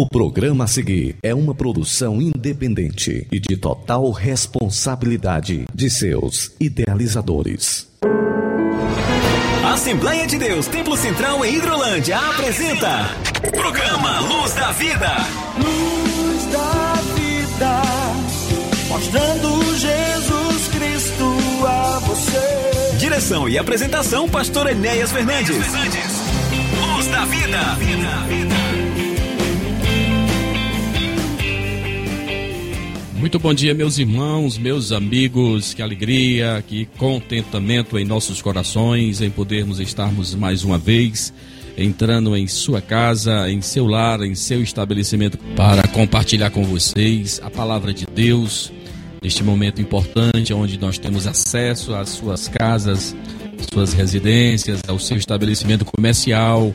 [0.00, 7.86] O programa a seguir é uma produção independente e de total responsabilidade de seus idealizadores.
[9.62, 13.10] Assembleia de Deus, Templo Central em Hidrolândia apresenta
[13.52, 15.16] Programa Luz da Vida.
[15.58, 17.82] Luz da vida,
[18.88, 21.36] mostrando Jesus Cristo
[21.66, 22.96] a você.
[22.96, 25.58] Direção e apresentação, Pastor Enéas Fernandes.
[25.58, 28.69] Luz da Vida.
[33.20, 35.74] Muito bom dia, meus irmãos, meus amigos.
[35.74, 41.30] Que alegria, que contentamento em nossos corações em podermos estarmos mais uma vez
[41.76, 47.50] entrando em sua casa, em seu lar, em seu estabelecimento para compartilhar com vocês a
[47.50, 48.72] palavra de Deus
[49.22, 53.14] neste momento importante onde nós temos acesso às suas casas,
[53.70, 56.74] suas residências, ao seu estabelecimento comercial,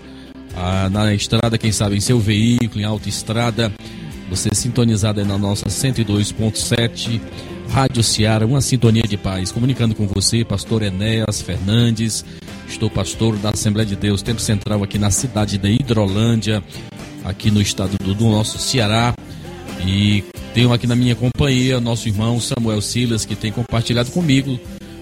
[0.91, 3.73] na estrada, quem sabe em seu veículo, em autoestrada
[4.29, 7.21] você sintonizado aí na nossa 102.7
[7.69, 9.51] Rádio Ceará, uma sintonia de paz.
[9.51, 12.25] Comunicando com você, pastor Enéas Fernandes.
[12.67, 16.63] Estou pastor da Assembleia de Deus, Tempo Central aqui na cidade de Hidrolândia,
[17.23, 19.13] aqui no estado do, do nosso Ceará.
[19.85, 24.59] E tenho aqui na minha companhia nosso irmão Samuel Silas, que tem compartilhado comigo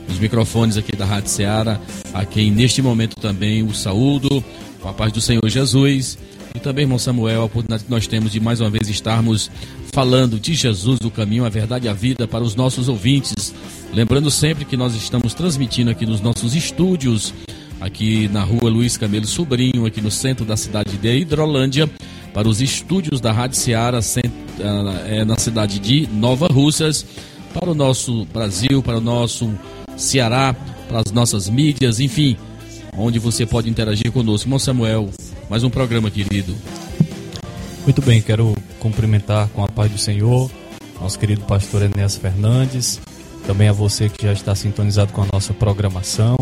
[0.10, 1.80] os microfones aqui da Rádio Ceará,
[2.14, 4.44] a quem neste momento também o saúdo,
[4.82, 6.18] com a paz do Senhor Jesus
[6.56, 9.50] e também, irmão Samuel, a oportunidade que nós temos de mais uma vez estarmos
[9.92, 13.54] falando de Jesus, do caminho, a verdade e a vida para os nossos ouvintes.
[13.92, 17.34] Lembrando sempre que nós estamos transmitindo aqui nos nossos estúdios,
[17.82, 21.90] aqui na rua Luiz Camelo Sobrinho, aqui no centro da cidade de Hidrolândia,
[22.34, 27.06] para os estúdios da Rádio Seara, ah, é, na cidade de Nova Russas,
[27.54, 29.52] para o nosso Brasil, para o nosso
[29.98, 30.56] Ceará,
[30.88, 32.38] para as nossas mídias, enfim,
[32.98, 34.48] onde você pode interagir conosco.
[34.48, 35.10] Irmão Samuel,
[35.50, 36.56] mais um programa, querido.
[37.84, 40.50] Muito bem, quero cumprimentar com a paz do Senhor,
[41.00, 43.00] nosso querido pastor Enéas Fernandes,
[43.46, 46.36] também a você que já está sintonizado com a nossa programação.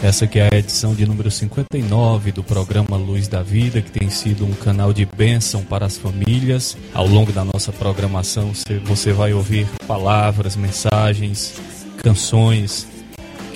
[0.00, 4.08] Essa que é a edição de número 59 do programa Luz da Vida, que tem
[4.08, 6.76] sido um canal de bênção para as famílias.
[6.94, 8.52] Ao longo da nossa programação,
[8.84, 11.54] você vai ouvir palavras, mensagens,
[11.96, 12.86] canções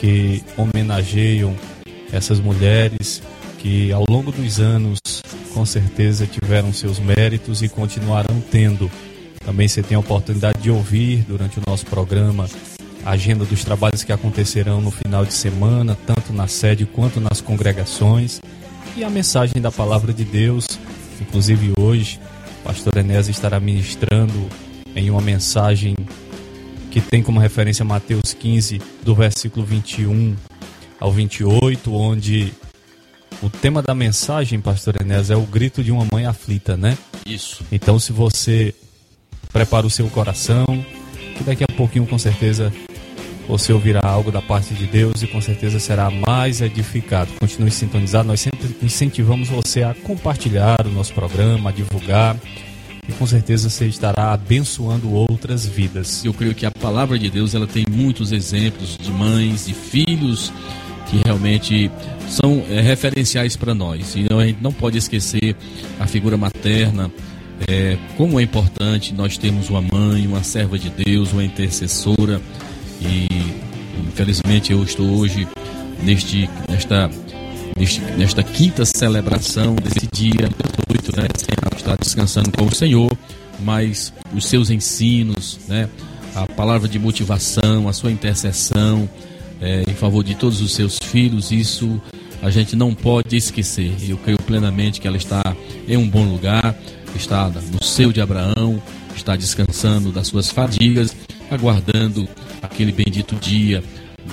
[0.00, 1.54] que homenageiam
[2.12, 3.22] essas mulheres
[3.62, 4.98] que ao longo dos anos
[5.54, 8.90] com certeza tiveram seus méritos e continuarão tendo.
[9.44, 12.48] Também você tem a oportunidade de ouvir durante o nosso programa
[13.04, 17.40] a agenda dos trabalhos que acontecerão no final de semana, tanto na sede quanto nas
[17.40, 18.40] congregações,
[18.96, 20.66] e a mensagem da palavra de Deus.
[21.20, 22.20] Inclusive hoje,
[22.60, 24.48] o pastor Enéas estará ministrando
[24.94, 25.94] em uma mensagem
[26.90, 30.36] que tem como referência Mateus 15, do versículo 21
[31.00, 32.52] ao 28, onde
[33.40, 36.96] o tema da mensagem, pastor Enéas, é o grito de uma mãe aflita, né?
[37.24, 37.64] Isso.
[37.70, 38.74] Então, se você
[39.52, 40.66] prepara o seu coração,
[41.36, 42.72] que daqui a pouquinho, com certeza,
[43.48, 47.32] você ouvirá algo da parte de Deus e com certeza será mais edificado.
[47.38, 52.36] Continue sintonizado, nós sempre incentivamos você a compartilhar o nosso programa, a divulgar
[53.08, 56.24] e com certeza você estará abençoando outras vidas.
[56.24, 60.52] Eu creio que a palavra de Deus ela tem muitos exemplos de mães, de filhos
[61.12, 61.90] que realmente
[62.26, 64.14] são é, referenciais para nós.
[64.16, 65.54] E a gente não pode esquecer
[66.00, 67.12] a figura materna,
[67.68, 72.40] é, como é importante nós termos uma mãe, uma serva de Deus, uma intercessora.
[73.02, 73.26] E
[74.08, 75.46] infelizmente eu estou hoje
[76.02, 77.10] neste, nesta,
[77.78, 80.48] neste, nesta quinta celebração desse dia
[80.90, 81.28] 8, né?
[81.76, 83.14] Está descansando com o Senhor,
[83.60, 85.90] mas os seus ensinos, né?
[86.34, 89.08] A palavra de motivação, a sua intercessão,
[89.62, 92.00] é, em favor de todos os seus filhos, isso
[92.42, 93.94] a gente não pode esquecer.
[94.06, 95.56] Eu creio plenamente que ela está
[95.88, 96.76] em um bom lugar,
[97.14, 98.82] está no seio de Abraão,
[99.14, 101.16] está descansando das suas fadigas,
[101.50, 102.28] aguardando
[102.60, 103.82] aquele bendito dia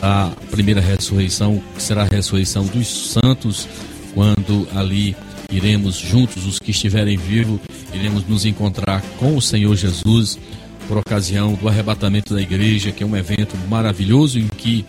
[0.01, 3.67] da primeira ressurreição, que será a ressurreição dos santos,
[4.13, 5.15] quando ali
[5.51, 7.59] iremos juntos, os que estiverem vivos,
[7.93, 10.39] iremos nos encontrar com o Senhor Jesus
[10.87, 14.83] por ocasião do arrebatamento da igreja, que é um evento maravilhoso em que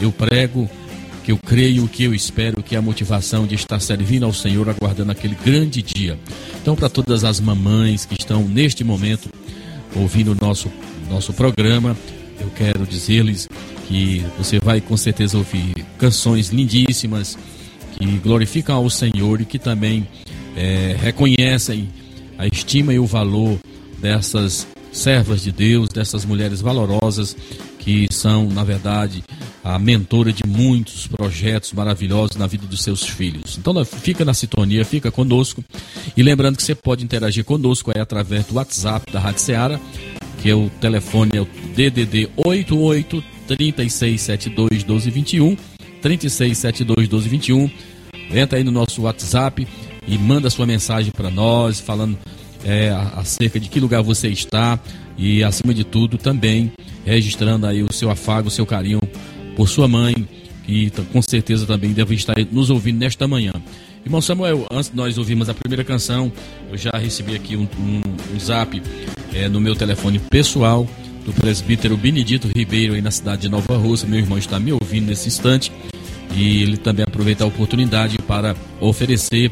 [0.00, 0.68] eu prego,
[1.24, 5.12] que eu creio, que eu espero, que a motivação de estar servindo ao Senhor, aguardando
[5.12, 6.18] aquele grande dia.
[6.62, 9.28] Então, para todas as mamães que estão neste momento
[9.94, 10.70] ouvindo o nosso,
[11.10, 11.96] nosso programa,
[12.40, 13.48] eu quero dizer-lhes
[13.88, 17.38] que você vai com certeza ouvir canções lindíssimas
[17.98, 20.06] que glorificam ao Senhor e que também
[20.56, 21.88] é, reconhecem
[22.38, 23.58] a estima e o valor
[23.98, 27.36] dessas servas de Deus, dessas mulheres valorosas
[27.86, 29.22] que são, na verdade,
[29.62, 33.56] a mentora de muitos projetos maravilhosos na vida dos seus filhos.
[33.56, 35.64] Então, fica na sintonia, fica conosco.
[36.16, 39.80] E lembrando que você pode interagir conosco é através do WhatsApp da Rádio Seara,
[40.42, 45.56] que é o telefone é o DDD 88 3672 1221.
[46.02, 47.70] 3672 1221.
[48.36, 49.64] Entra aí no nosso WhatsApp
[50.08, 52.18] e manda sua mensagem para nós, falando
[52.64, 54.76] é, acerca de que lugar você está
[55.16, 56.72] e, acima de tudo, também
[57.04, 59.00] registrando aí o seu afago, o seu carinho
[59.54, 60.14] por sua mãe,
[60.64, 63.52] que com certeza também deve estar nos ouvindo nesta manhã.
[64.04, 66.30] Irmão Samuel, antes de nós ouvirmos a primeira canção,
[66.70, 68.02] eu já recebi aqui um, um,
[68.34, 68.80] um zap
[69.34, 70.86] é, no meu telefone pessoal
[71.24, 74.08] do presbítero Benedito Ribeiro aí na cidade de Nova Rússia.
[74.08, 75.72] Meu irmão está me ouvindo nesse instante
[76.36, 79.50] e ele também aproveita a oportunidade para oferecer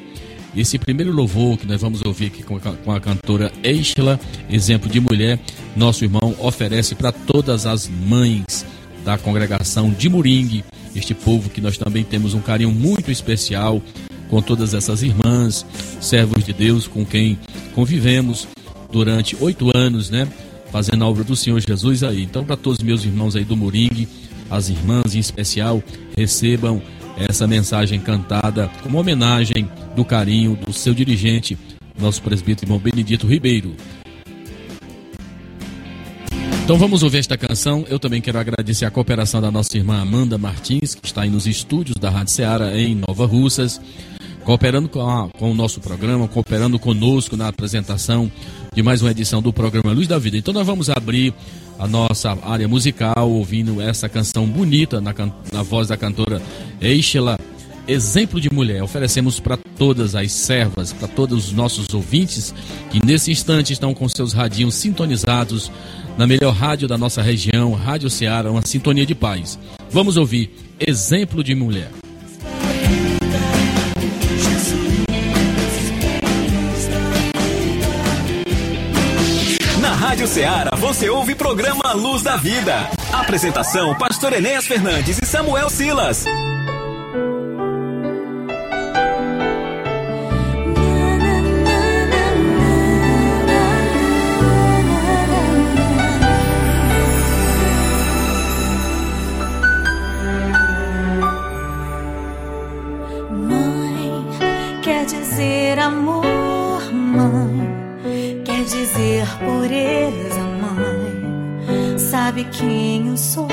[0.56, 4.20] esse primeiro louvor que nós vamos ouvir aqui com a, com a cantora Eichla,
[4.50, 5.38] exemplo de mulher,
[5.76, 8.64] nosso irmão oferece para todas as mães
[9.04, 10.64] da congregação de Moringue,
[10.94, 13.82] este povo que nós também temos um carinho muito especial
[14.30, 15.66] com todas essas irmãs,
[16.00, 17.38] servos de Deus com quem
[17.74, 18.48] convivemos
[18.90, 20.26] durante oito anos, né?
[20.70, 22.22] Fazendo a obra do Senhor Jesus aí.
[22.22, 24.08] Então, para todos os meus irmãos aí do Moringue,
[24.50, 25.82] as irmãs em especial,
[26.16, 26.80] recebam
[27.16, 31.56] essa mensagem cantada como homenagem do carinho do seu dirigente,
[31.98, 33.74] nosso presbítero irmão Benedito Ribeiro.
[36.64, 37.84] Então vamos ouvir esta canção.
[37.90, 41.46] Eu também quero agradecer a cooperação da nossa irmã Amanda Martins, que está aí nos
[41.46, 43.78] estúdios da Rádio Ceará em Nova Russas,
[44.44, 48.32] cooperando com, a, com o nosso programa, cooperando conosco na apresentação
[48.74, 50.38] de mais uma edição do programa Luz da Vida.
[50.38, 51.34] Então nós vamos abrir
[51.78, 55.14] a nossa área musical ouvindo essa canção bonita na,
[55.52, 56.40] na voz da cantora
[56.80, 57.38] Eichela
[57.86, 58.82] exemplo de mulher.
[58.82, 62.54] Oferecemos para todas as servas, para todos os nossos ouvintes
[62.90, 65.70] que nesse instante estão com seus radinhos sintonizados
[66.16, 69.58] na melhor rádio da nossa região, Rádio Ceará, uma sintonia de paz.
[69.90, 72.03] Vamos ouvir Exemplo de Mulher.
[80.14, 82.88] Rádio Ceará você ouve programa Luz da Vida.
[83.12, 86.24] Apresentação: Pastor Enéas Fernandes e Samuel Silas.
[112.52, 113.48] Quem eu sou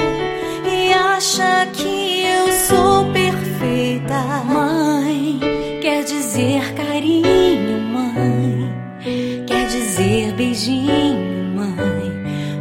[0.65, 5.39] e acha que eu sou perfeita, mãe.
[5.81, 8.73] Quer dizer carinho, mãe.
[9.47, 12.11] Quer dizer beijinho, mãe.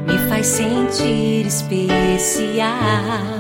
[0.07, 3.40] Me faz sentir especial.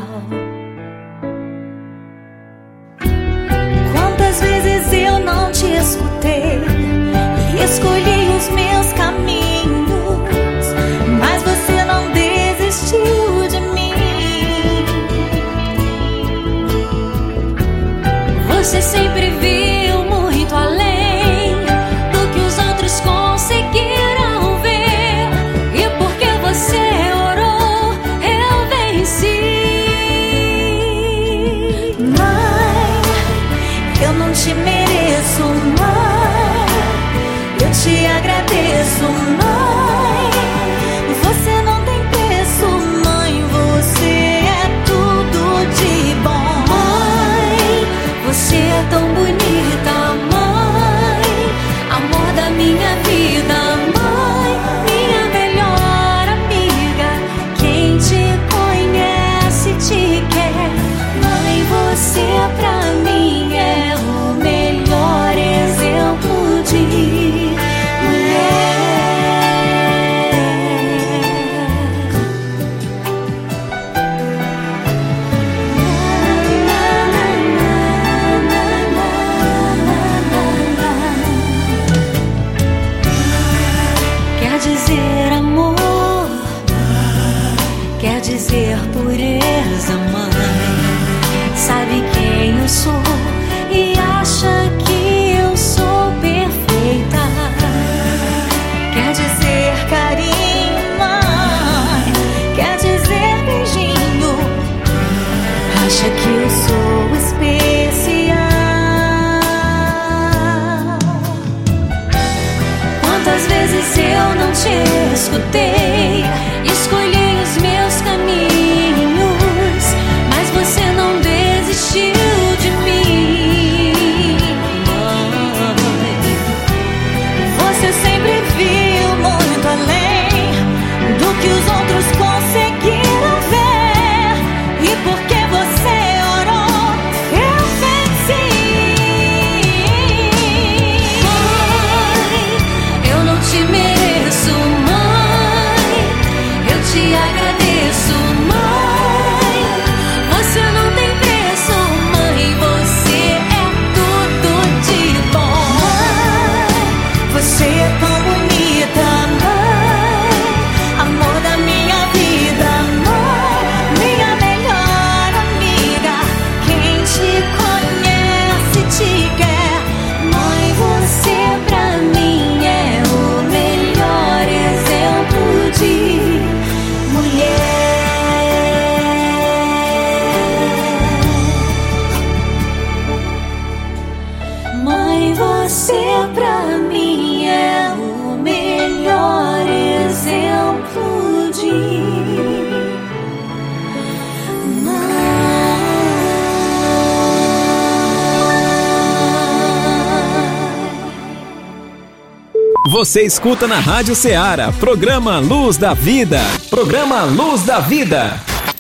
[202.90, 206.40] Você escuta na Rádio Ceará, programa Luz da Vida.
[206.68, 208.32] Programa Luz da Vida.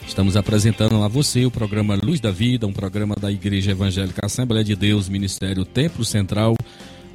[0.04, 4.64] Estamos apresentando a você o programa Luz da Vida, um programa da Igreja Evangélica Assembleia
[4.64, 6.56] de Deus, Ministério Templo Central,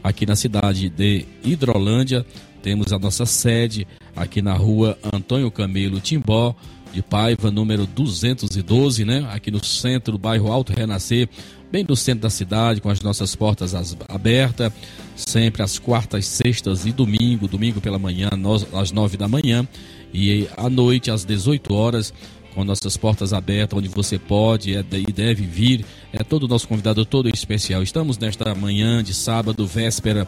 [0.01, 2.25] aqui na cidade de Hidrolândia.
[2.63, 3.85] Temos a nossa sede
[4.15, 6.55] aqui na rua Antônio Camelo Timbó,
[6.93, 9.27] de Paiva, número 212, né?
[9.33, 11.27] Aqui no centro do bairro Alto Renascer,
[11.75, 13.75] bem no centro da cidade, com as nossas portas
[14.07, 14.71] abertas,
[15.13, 18.29] sempre às quartas, sextas e domingo, domingo pela manhã,
[18.71, 19.67] às nove da manhã,
[20.13, 22.13] e à noite, às 18 horas,
[22.53, 25.83] com nossas portas abertas, onde você pode é, e deve vir.
[26.13, 27.83] É todo o nosso convidado, todo especial.
[27.83, 30.25] Estamos nesta manhã de sábado, véspera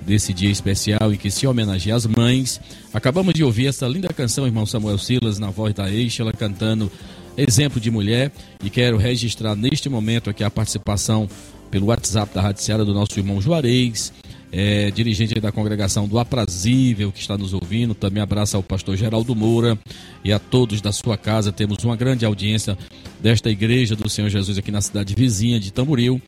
[0.00, 2.58] desse dia especial em que se homenageia as mães.
[2.94, 6.90] Acabamos de ouvir essa linda canção, irmão Samuel Silas, na voz da Eixa, ela cantando
[7.36, 8.32] Exemplo de Mulher.
[8.62, 11.28] E quero registrar neste momento aqui a participação
[11.70, 14.12] pelo WhatsApp da Rádio do nosso irmão Juarez,
[14.52, 17.94] é, dirigente da congregação do Aprazível, que está nos ouvindo.
[17.94, 19.78] Também abraço ao pastor Geraldo Moura
[20.24, 21.52] e a todos da sua casa.
[21.52, 22.78] Temos uma grande audiência
[23.20, 26.20] desta igreja do Senhor Jesus aqui na cidade vizinha de Tamboril.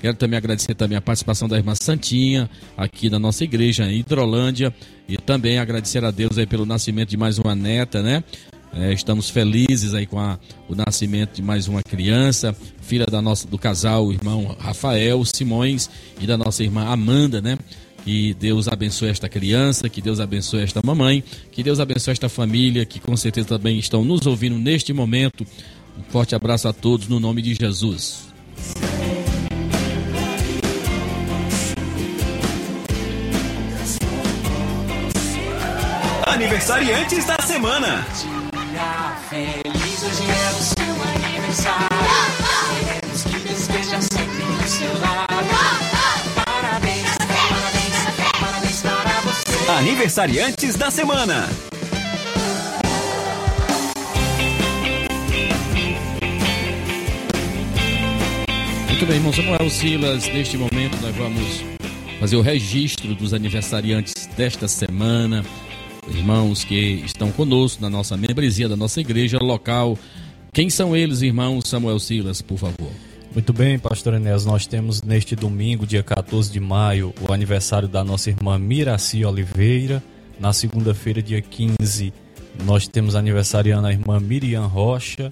[0.00, 4.74] Quero também agradecer também a participação da irmã Santinha aqui da nossa igreja em Hidrolândia
[5.08, 8.24] e também agradecer a Deus aí pelo nascimento de mais uma neta, né?
[8.74, 10.38] É, estamos felizes aí com a,
[10.68, 15.90] o nascimento de mais uma criança, filha da nossa, do casal, o irmão Rafael Simões
[16.18, 17.58] e da nossa irmã Amanda, né?
[18.04, 22.84] Que Deus abençoe esta criança, que Deus abençoe esta mamãe, que Deus abençoe esta família,
[22.84, 25.46] que com certeza também estão nos ouvindo neste momento.
[25.98, 28.32] Um forte abraço a todos no nome de Jesus.
[36.26, 38.41] Aniversariantes da semana.
[39.32, 41.88] Feliz hoje é o seu aniversário.
[42.68, 45.26] Queremos que esteja sempre no seu lado.
[46.44, 49.70] Parabéns, parabéns, parabéns para você.
[49.70, 51.48] Aniversariantes da semana.
[58.86, 61.64] Muito bem, irmão Samuel Silas, neste momento nós vamos
[62.20, 65.42] fazer o registro dos aniversariantes desta semana
[66.08, 69.96] irmãos que estão conosco na nossa membresia da nossa igreja local.
[70.52, 72.90] Quem são eles, irmão Samuel Silas, por favor?
[73.32, 78.04] Muito bem, pastor Enéas, nós temos neste domingo, dia 14 de maio, o aniversário da
[78.04, 80.02] nossa irmã Miraci Oliveira.
[80.38, 82.12] Na segunda-feira, dia 15,
[82.64, 85.30] nós temos aniversariando a irmã Miriam Rocha.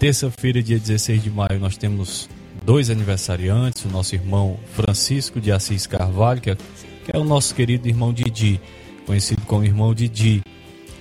[0.00, 2.28] Terça-feira, dia 16 de maio, nós temos
[2.64, 7.54] dois aniversariantes, o nosso irmão Francisco de Assis Carvalho, que é, que é o nosso
[7.54, 8.60] querido irmão Didi
[9.08, 10.42] conhecido como irmão Didi,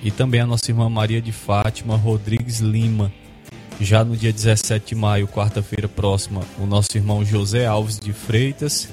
[0.01, 3.11] e também a nossa irmã Maria de Fátima Rodrigues Lima.
[3.81, 8.87] Já no dia 17 de maio, quarta-feira próxima, o nosso irmão José Alves de Freitas,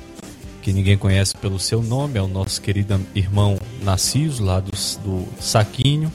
[0.62, 5.28] que ninguém conhece pelo seu nome, é o nosso querido irmão Narciso, lá do, do
[5.40, 6.12] Saquinho.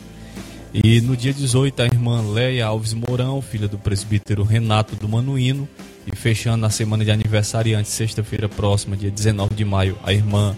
[0.74, 5.70] E no dia 18, a irmã Leia Alves Mourão, filha do presbítero Renato do Manuíno.
[6.06, 10.56] E fechando a semana de aniversariante, sexta-feira próxima, dia 19 de maio, a irmã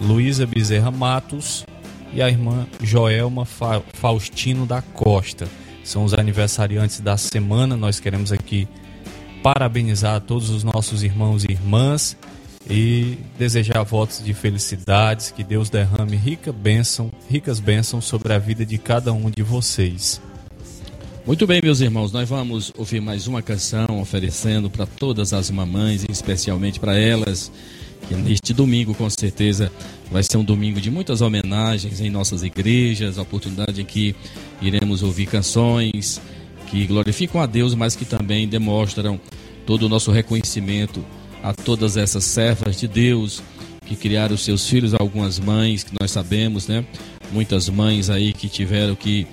[0.00, 1.64] Luísa Bezerra Matos
[2.12, 5.48] e a irmã Joelma Faustino da Costa.
[5.84, 7.76] São os aniversariantes da semana.
[7.76, 8.68] Nós queremos aqui
[9.42, 12.16] parabenizar todos os nossos irmãos e irmãs
[12.68, 18.64] e desejar votos de felicidades, que Deus derrame rica bênção, ricas bênçãos sobre a vida
[18.64, 20.20] de cada um de vocês.
[21.26, 26.04] Muito bem, meus irmãos, nós vamos ouvir mais uma canção oferecendo para todas as mamães,
[26.08, 27.50] especialmente para elas
[28.08, 29.70] que neste domingo, com certeza,
[30.10, 34.14] vai ser um domingo de muitas homenagens em nossas igrejas, oportunidade em que
[34.60, 36.20] iremos ouvir canções
[36.66, 39.20] que glorificam a Deus, mas que também demonstram
[39.66, 41.04] todo o nosso reconhecimento
[41.42, 43.42] a todas essas servas de Deus
[43.84, 46.84] que criaram seus filhos, algumas mães que nós sabemos, né?
[47.32, 49.26] Muitas mães aí que tiveram que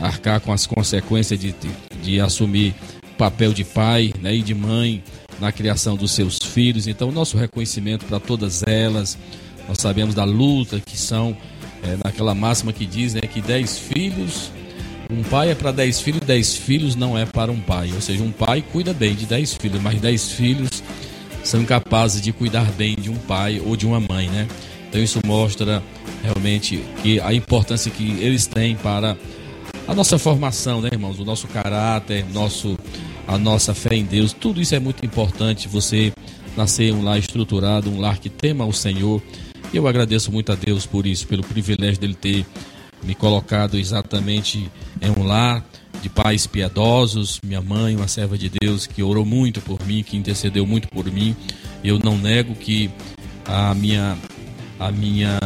[0.00, 1.70] arcar com as consequências de, de,
[2.02, 2.74] de assumir
[3.18, 5.04] papel de pai né, e de mãe
[5.40, 6.86] na criação dos seus filhos.
[6.86, 9.18] Então, nosso reconhecimento para todas elas.
[9.66, 11.36] Nós sabemos da luta que são,
[11.82, 14.50] é, naquela máxima que diz né, que dez filhos,
[15.10, 17.90] um pai é para dez filhos, dez filhos não é para um pai.
[17.94, 20.82] Ou seja, um pai cuida bem de dez filhos, mas dez filhos
[21.42, 24.46] são capazes de cuidar bem de um pai ou de uma mãe, né?
[24.88, 25.82] Então isso mostra
[26.22, 29.16] realmente que a importância que eles têm para
[29.86, 31.18] a nossa formação, né, irmãos?
[31.18, 32.76] O nosso caráter, nosso
[33.30, 34.32] a nossa fé em Deus.
[34.32, 35.68] Tudo isso é muito importante.
[35.68, 36.12] Você
[36.56, 39.22] nascer um lar estruturado, um lar que tema o Senhor.
[39.72, 42.44] Eu agradeço muito a Deus por isso, pelo privilégio dele ter
[43.04, 44.68] me colocado exatamente
[45.00, 45.64] em um lar
[46.02, 50.16] de pais piedosos, minha mãe, uma serva de Deus que orou muito por mim, que
[50.16, 51.36] intercedeu muito por mim.
[51.84, 52.90] Eu não nego que
[53.46, 54.18] a minha
[54.76, 55.38] a minha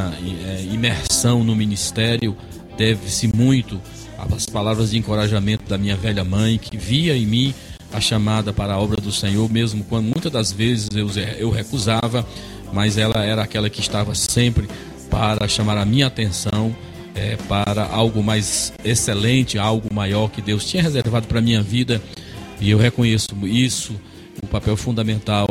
[0.47, 2.35] é, imersão no ministério
[2.79, 3.79] deve-se muito
[4.17, 7.55] às palavras de encorajamento da minha velha mãe, que via em mim
[7.95, 11.09] a chamada para a obra do Senhor, mesmo quando muitas das vezes eu,
[11.39, 12.27] eu recusava,
[12.73, 14.69] mas ela era aquela que estava sempre
[15.09, 16.75] para chamar a minha atenção
[17.15, 22.03] é, para algo mais excelente, algo maior que Deus tinha reservado para a minha vida.
[22.61, 23.95] E eu reconheço isso,
[24.43, 25.47] o papel fundamental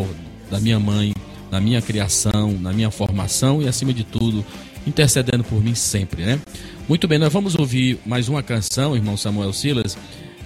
[0.52, 1.14] da minha mãe,
[1.50, 4.46] na minha criação, na minha formação e, acima de tudo,
[4.86, 6.42] intercedendo por mim sempre, né?
[6.90, 9.98] Muito bem, nós vamos ouvir mais uma canção, irmão Samuel Silas.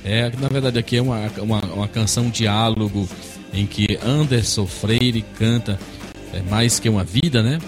[0.10, 3.10] É, na verdade, aqui é uma, uma, uma canção diálogo
[3.54, 5.78] em que Anderson Freire canta
[6.34, 7.60] é, Mais Que Uma Vida, né?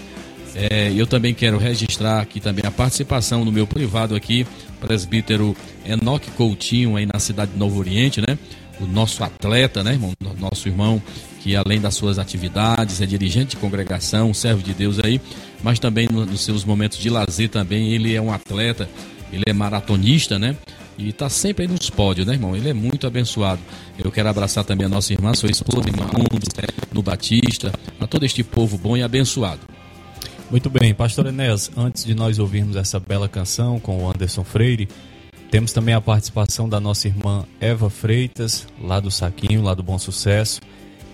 [0.56, 4.48] É, eu também quero registrar aqui também a participação no meu privado aqui,
[4.80, 5.54] presbítero
[5.86, 8.40] Enoque Coutinho, aí na cidade de Novo Oriente, né?
[8.80, 10.14] O nosso atleta, né, irmão?
[10.40, 11.02] Nosso irmão
[11.42, 15.20] que além das suas atividades é dirigente de congregação, servo de Deus aí,
[15.62, 18.90] mas também no, nos seus momentos de lazer também, ele é um atleta,
[19.32, 20.56] ele é maratonista, né?
[21.00, 22.58] E está sempre aí nos pódios, né, irmão?
[22.58, 23.62] Ele é muito abençoado.
[23.98, 26.06] Eu quero abraçar também a nossa irmã, sua esposa, irmã
[26.92, 29.62] no Batista, a todo este povo bom e abençoado.
[30.52, 34.90] Muito bem, pastor Enéas, antes de nós ouvirmos essa bela canção com o Anderson Freire,
[35.50, 39.98] temos também a participação da nossa irmã Eva Freitas, lá do Saquinho, lá do Bom
[39.98, 40.60] Sucesso.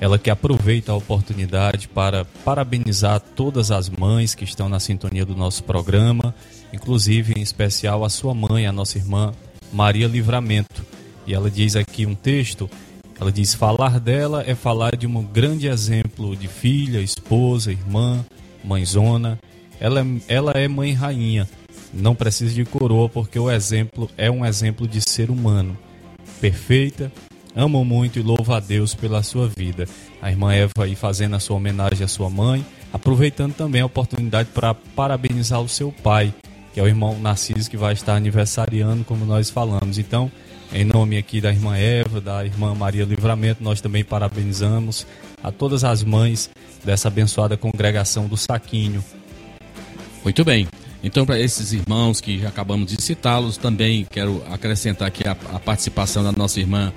[0.02, 5.36] Ela que aproveita a oportunidade para parabenizar todas as mães que estão na sintonia do
[5.36, 6.34] nosso programa,
[6.74, 9.32] inclusive em especial a sua mãe, a nossa irmã
[9.76, 10.86] Maria Livramento.
[11.28, 12.70] E ela diz aqui um texto,
[13.20, 18.26] ela diz: falar dela é falar de um grande exemplo de filha, esposa, irmã,
[18.64, 19.38] mãezona.
[19.78, 21.50] Ela, ela é mãe rainha,
[21.94, 25.78] não precisa de coroa porque o exemplo é um exemplo de ser humano,
[26.40, 27.12] perfeita,
[27.54, 29.86] amo muito e louvo a Deus pela sua vida.
[30.22, 34.48] A irmã Eva aí fazendo a sua homenagem à sua mãe, aproveitando também a oportunidade
[34.54, 36.34] para parabenizar o seu pai,
[36.76, 39.98] que é o irmão Narciso que vai estar aniversariando, como nós falamos.
[39.98, 40.30] Então,
[40.74, 45.08] em nome aqui da irmã Eva, da irmã Maria Livramento, nós também parabenizamos
[45.42, 46.50] a todas as mães
[46.84, 49.02] dessa abençoada congregação do Saquinho.
[50.22, 50.68] Muito bem.
[51.02, 55.60] Então, para esses irmãos que já acabamos de citá-los, também quero acrescentar aqui a, a
[55.60, 56.92] participação da nossa irmã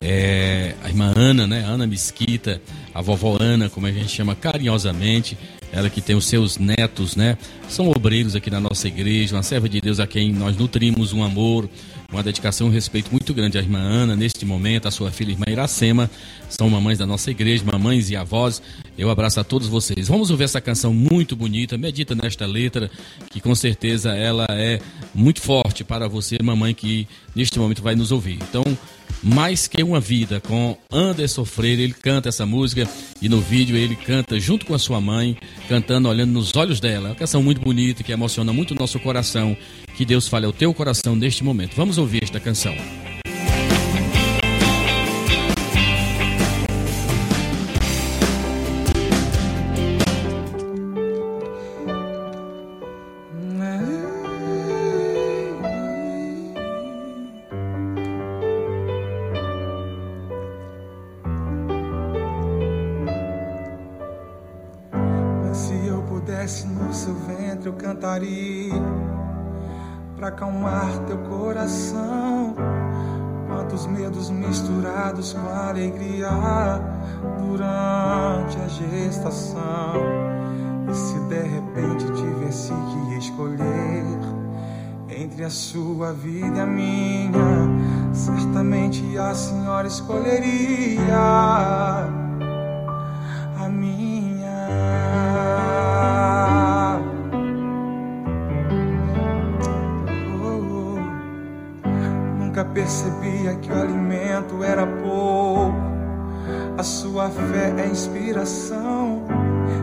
[0.00, 1.64] é, a irmã Ana, né?
[1.66, 2.62] Ana Mesquita,
[2.94, 5.36] a vovó Ana, como a gente chama carinhosamente,
[5.78, 7.38] ela que tem os seus netos, né?
[7.68, 11.22] São obreiros aqui na nossa igreja, uma serva de Deus a quem nós nutrimos um
[11.22, 11.68] amor,
[12.10, 15.32] uma dedicação e um respeito muito grande à irmã Ana, neste momento, a sua filha
[15.32, 16.10] irmã Iracema,
[16.48, 18.62] são mamães da nossa igreja, mamães e avós.
[18.96, 20.08] Eu abraço a todos vocês.
[20.08, 22.90] Vamos ouvir essa canção muito bonita, medita nesta letra,
[23.28, 24.80] que com certeza ela é
[25.14, 28.38] muito forte para você, mamãe, que neste momento vai nos ouvir.
[28.40, 28.64] Então,
[29.22, 32.88] mais que uma vida, com Anderson Freire, ele canta essa música
[33.20, 35.36] e no vídeo ele canta junto com a sua mãe,
[35.68, 37.08] cantando, olhando nos olhos dela.
[37.08, 39.54] É uma canção muito bonita que emociona muito o nosso coração.
[39.98, 41.74] Que Deus fale ao teu coração neste momento.
[41.74, 42.72] Vamos ouvir esta canção.
[70.38, 72.54] Acalmar teu coração.
[73.48, 76.30] Quantos medos misturados com alegria
[77.40, 79.94] durante a gestação.
[80.88, 84.04] E se de repente tivesse que escolher
[85.08, 91.08] entre a sua vida e a minha, certamente a senhora escolheria
[102.64, 105.74] percebia que o alimento era pouco.
[106.76, 109.22] A sua fé é inspiração.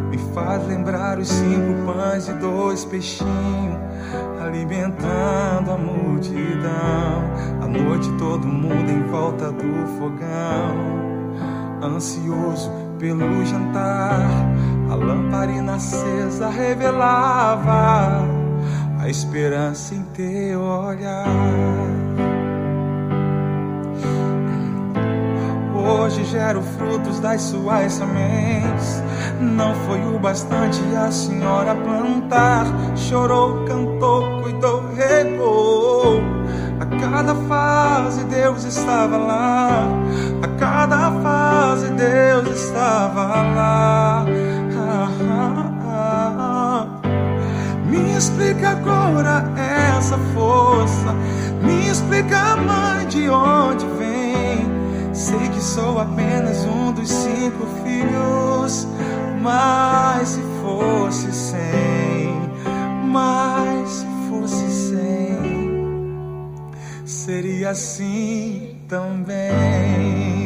[0.09, 3.77] Me faz lembrar os cinco pães e dois peixinhos,
[4.41, 7.23] alimentando a multidão.
[7.61, 10.75] À noite todo mundo em volta do fogão,
[11.83, 14.29] ansioso pelo jantar.
[14.89, 18.25] A lamparina acesa revelava
[18.99, 21.25] a esperança em teu olhar.
[25.85, 29.03] Hoje gero frutos das suas sementes.
[29.39, 32.65] Não foi o bastante a senhora plantar.
[32.95, 36.21] Chorou, cantou, cuidou, regou.
[36.79, 39.87] A cada fase Deus estava lá.
[40.41, 43.23] A cada fase Deus estava
[43.55, 44.25] lá.
[44.27, 44.55] Ah.
[48.17, 51.13] explica agora essa força.
[51.61, 53.94] Me explica, mãe, de onde.
[55.15, 58.85] Sei que sou apenas um dos cinco filhos,
[59.41, 62.37] mas se fosse cem,
[63.05, 66.51] mas se fosse cem,
[67.05, 70.45] seria assim também.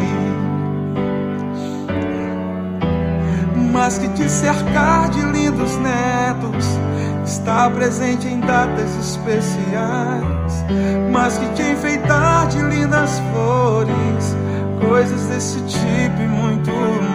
[3.74, 6.66] Mas que te cercar de lindos netos,
[7.26, 10.64] estar presente em datas especiais,
[11.12, 14.38] mas que te enfeitar de lindas flores,
[14.80, 16.72] coisas desse tipo e muito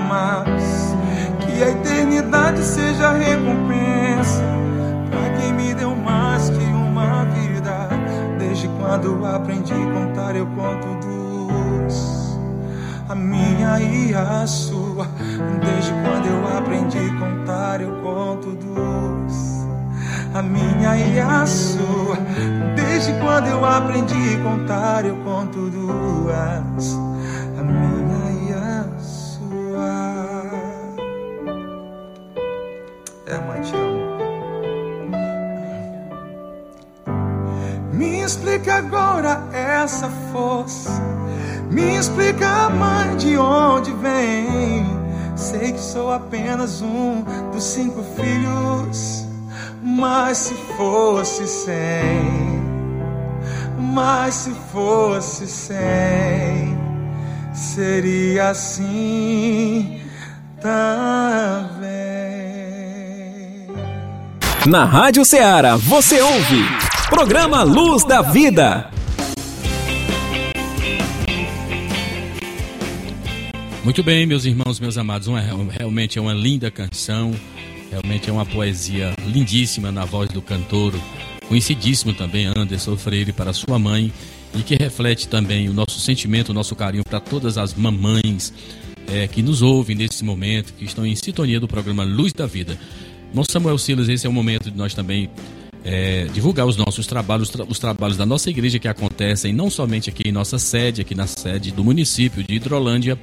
[0.08, 0.94] mais.
[1.40, 4.42] Que a eternidade seja a recompensa
[5.10, 7.88] para quem me deu mais que uma vida.
[8.38, 12.38] Desde quando aprendi a contar, eu conto dos
[13.08, 15.06] a minha e a sua.
[15.60, 19.64] Desde quando eu aprendi a contar, eu conto dos
[20.34, 22.16] a minha e a sua.
[22.74, 26.98] Desde quando eu aprendi a contar, eu conto duas,
[38.64, 40.90] explica agora essa força.
[41.70, 44.86] Me explica, mãe, de onde vem.
[45.36, 47.22] Sei que sou apenas um
[47.52, 49.26] dos cinco filhos.
[49.82, 52.62] Mas se fosse cem,
[53.78, 56.78] mas se fosse cem,
[57.52, 60.00] seria assim
[60.62, 61.84] também.
[64.66, 68.90] Na Rádio Ceará você ouve Programa Luz da Vida.
[73.84, 77.34] Muito bem, meus irmãos, meus amados, uma, realmente é uma linda canção,
[77.90, 80.94] realmente é uma poesia lindíssima na voz do cantor,
[81.46, 84.10] conhecidíssimo também, Anderson Freire, para sua mãe,
[84.54, 88.52] e que reflete também o nosso sentimento, o nosso carinho para todas as mamães
[89.06, 92.78] é, que nos ouvem nesse momento, que estão em sintonia do programa Luz da Vida.
[93.28, 95.28] Irmão Samuel Silas, esse é o momento de nós também
[95.84, 100.28] é, divulgar os nossos trabalhos, os trabalhos da nossa igreja que acontecem não somente aqui
[100.28, 103.18] em nossa sede, aqui na sede do município de Hidrolândia,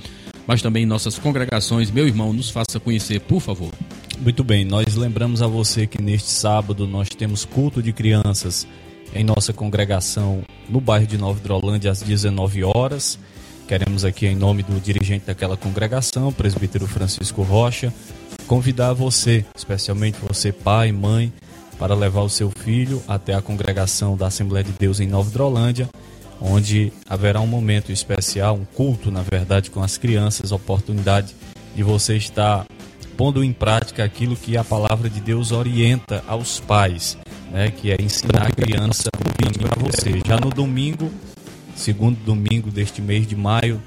[0.46, 1.90] mas também em nossas congregações.
[1.90, 3.72] Meu irmão, nos faça conhecer, por favor.
[4.20, 8.68] Muito bem, nós lembramos a você que neste sábado nós temos culto de crianças
[9.16, 13.18] em nossa congregação no bairro de Nova Hidrolândia às 19 horas.
[13.68, 17.92] Queremos aqui, em nome do dirigente daquela congregação, presbítero Francisco Rocha,
[18.46, 21.32] convidar você, especialmente você, pai, mãe,
[21.82, 25.90] para levar o seu filho até a congregação da Assembleia de Deus em Nova Hidrolândia
[26.40, 31.36] onde haverá um momento especial, um culto, na verdade, com as crianças, oportunidade
[31.76, 32.68] de você estar
[33.18, 37.18] pondo em prática aquilo que a palavra de Deus orienta aos pais,
[37.52, 40.22] né, que é ensinar a criança o caminho para você.
[40.26, 41.12] Já no domingo,
[41.76, 43.82] segundo domingo deste mês de maio,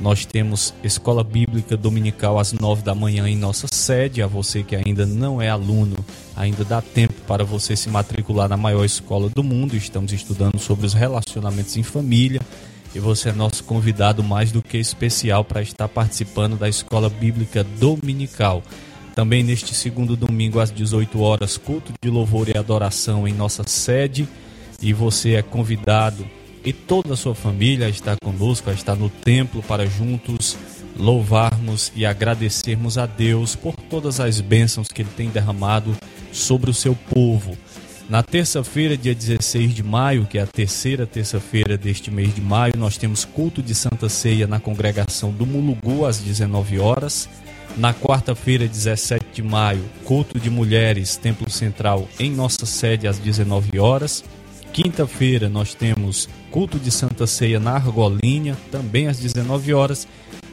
[0.00, 4.22] nós temos escola bíblica dominical às nove da manhã em nossa sede.
[4.22, 5.96] A você que ainda não é aluno,
[6.34, 9.76] ainda dá tempo para você se matricular na maior escola do mundo.
[9.76, 12.40] Estamos estudando sobre os relacionamentos em família.
[12.92, 17.62] E você é nosso convidado mais do que especial para estar participando da escola bíblica
[17.62, 18.64] dominical.
[19.14, 24.28] Também neste segundo domingo às 18 horas, culto de louvor e adoração em nossa sede.
[24.82, 26.26] E você é convidado
[26.64, 30.58] e toda a sua família está conosco, está no templo para juntos
[31.00, 35.96] louvarmos e agradecermos a Deus por todas as bênçãos que Ele tem derramado
[36.30, 37.56] sobre o seu povo.
[38.08, 42.74] Na terça-feira, dia 16 de maio, que é a terceira terça-feira deste mês de maio,
[42.76, 47.28] nós temos culto de Santa Ceia na congregação do Mulugu às 19 horas.
[47.76, 53.78] Na quarta-feira, 17 de maio, culto de mulheres, Templo Central em nossa sede às 19
[53.78, 54.24] horas.
[54.72, 60.08] Quinta-feira nós temos culto de Santa Ceia na Argolinha, também às 19 horas.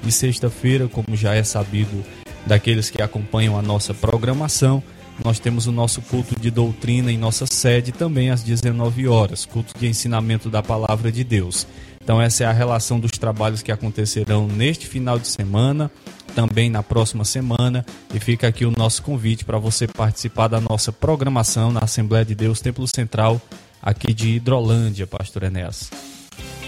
[0.05, 2.03] E sexta-feira, como já é sabido
[2.45, 4.81] daqueles que acompanham a nossa programação,
[5.23, 9.77] nós temos o nosso culto de doutrina em nossa sede também às 19 horas, culto
[9.77, 11.67] de ensinamento da palavra de Deus.
[12.01, 15.91] Então essa é a relação dos trabalhos que acontecerão neste final de semana,
[16.33, 20.91] também na próxima semana, e fica aqui o nosso convite para você participar da nossa
[20.93, 23.41] programação na Assembleia de Deus Templo Central
[23.81, 25.89] aqui de Hidrolândia, pastor Enéas.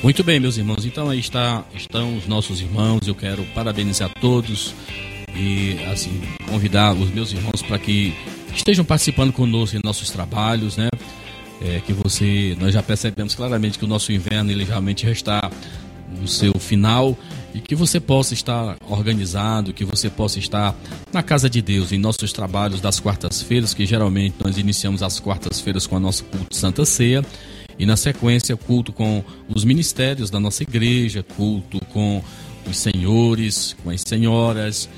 [0.02, 0.86] Muito bem, meus irmãos.
[0.86, 3.06] Então aí está, estão os nossos irmãos.
[3.06, 4.74] Eu quero parabenizar todos
[5.36, 8.14] e assim convidar os meus irmãos para que
[8.56, 10.88] estejam participando conosco em nossos trabalhos, né?
[11.62, 15.52] É, que você, nós já percebemos claramente que o nosso inverno ele realmente já está
[16.18, 17.18] no seu final
[17.54, 20.74] e que você possa estar organizado, que você possa estar
[21.12, 25.86] na casa de Deus, em nossos trabalhos das quartas-feiras, que geralmente nós iniciamos as quartas-feiras
[25.86, 27.22] com a nossa culto Santa Ceia,
[27.80, 32.22] e na sequência culto com os ministérios da nossa igreja, culto com
[32.70, 34.90] os senhores, com as senhoras,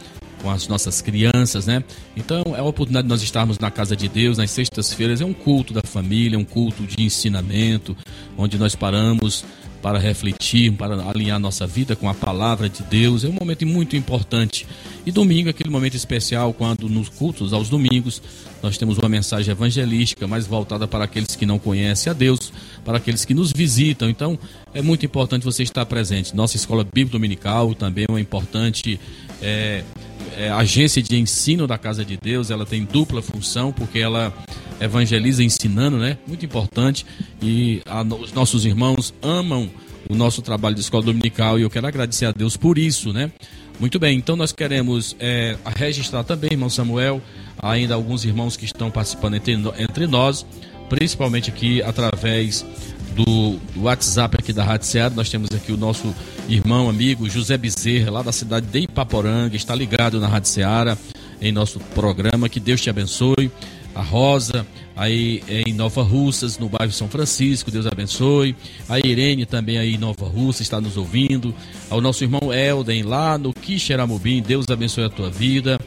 [0.41, 1.84] com as nossas crianças, né?
[2.17, 5.34] Então é a oportunidade de nós estarmos na casa de Deus nas sextas-feiras, é um
[5.34, 7.96] culto da família, um culto de ensinamento,
[8.38, 9.46] onde nós paramos
[9.82, 13.24] para refletir, para alinhar nossa vida com a palavra de Deus.
[13.24, 14.67] É um momento muito importante.
[15.06, 18.22] E domingo aquele momento especial quando nos cultos aos domingos
[18.62, 22.98] nós temos uma mensagem evangelística mais voltada para aqueles que não conhecem a Deus, para
[22.98, 24.10] aqueles que nos visitam.
[24.10, 24.38] Então
[24.74, 26.36] é muito importante você estar presente.
[26.36, 29.00] Nossa escola bíblica dominical também é uma importante
[29.41, 29.84] é,
[30.38, 32.50] é, agência de ensino da casa de Deus.
[32.50, 34.34] Ela tem dupla função porque ela
[34.80, 36.17] evangeliza ensinando, né?
[36.28, 37.06] Muito importante.
[37.41, 39.70] E a, os nossos irmãos amam
[40.10, 43.32] o nosso trabalho de escola dominical e eu quero agradecer a Deus por isso, né?
[43.80, 47.20] Muito bem, então nós queremos é, registrar também, irmão Samuel,
[47.58, 50.46] ainda alguns irmãos que estão participando entre, entre nós,
[50.91, 52.65] principalmente aqui através
[53.15, 55.15] do, WhatsApp aqui da Rádio Ceará.
[55.15, 56.13] Nós temos aqui o nosso
[56.49, 60.97] irmão, amigo José Bezerra, lá da cidade de Ipaporanga, está ligado na Rádio Ceará
[61.41, 62.49] em nosso programa.
[62.49, 63.49] Que Deus te abençoe
[63.95, 68.54] a Rosa, aí em Nova Russas, no bairro São Francisco, Deus abençoe.
[68.89, 71.56] A Irene também aí em Nova Russa está nos ouvindo.
[71.89, 75.80] Ao nosso irmão Elden lá no Quixeramobim, Deus abençoe a tua vida.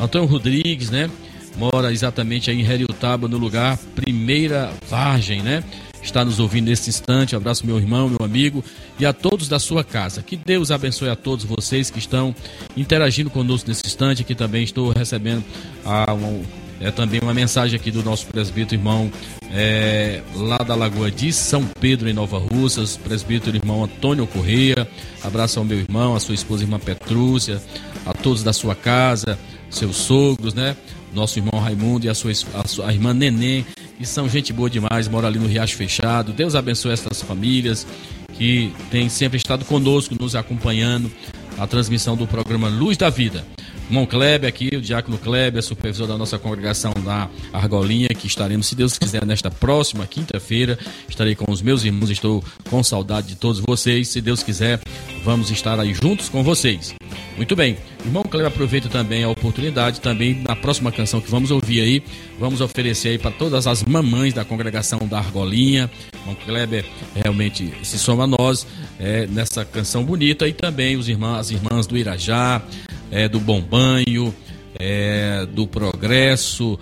[0.00, 1.10] Antônio Rodrigues, né?
[1.56, 5.62] Mora exatamente aí em Heriotaba, no lugar Primeira Vargem, né?
[6.02, 7.36] Está nos ouvindo nesse instante.
[7.36, 8.64] Abraço, meu irmão, meu amigo
[8.98, 10.22] e a todos da sua casa.
[10.22, 12.34] Que Deus abençoe a todos vocês que estão
[12.76, 14.22] interagindo conosco nesse instante.
[14.22, 15.44] Aqui também estou recebendo
[15.84, 16.42] a, um,
[16.80, 19.10] é também uma mensagem aqui do nosso presbítero irmão
[19.52, 24.88] é, lá da Lagoa de São Pedro, em Nova Russas, presbítero irmão Antônio Correia.
[25.22, 27.62] Abraço ao meu irmão, a sua esposa irmã Petrúcia,
[28.04, 29.38] a todos da sua casa,
[29.70, 30.76] seus sogros, né?
[31.12, 33.66] Nosso irmão Raimundo e a sua, a sua irmã Neném,
[33.98, 36.32] que são gente boa demais, mora ali no Riacho Fechado.
[36.32, 37.86] Deus abençoe essas famílias
[38.34, 41.10] que têm sempre estado conosco, nos acompanhando,
[41.58, 43.44] a transmissão do programa Luz da Vida
[43.92, 48.74] irmão Kleber aqui, o diácono Kleber, supervisor da nossa congregação da Argolinha, que estaremos, se
[48.74, 50.78] Deus quiser, nesta próxima quinta-feira.
[51.06, 54.08] Estarei com os meus irmãos, estou com saudade de todos vocês.
[54.08, 54.80] Se Deus quiser,
[55.22, 56.94] vamos estar aí juntos com vocês.
[57.42, 61.80] Muito bem, irmão Kleber aproveita também a oportunidade, também na próxima canção que vamos ouvir
[61.80, 62.02] aí,
[62.38, 65.90] vamos oferecer aí para todas as mamães da congregação da Argolinha.
[66.20, 66.84] Irmão Kleber
[67.16, 68.64] realmente se soma a nós
[68.96, 72.62] é, nessa canção bonita e também os irmãos, as irmãs do Irajá,
[73.10, 74.32] é, do Bom Banho,
[74.78, 76.78] é, do Progresso,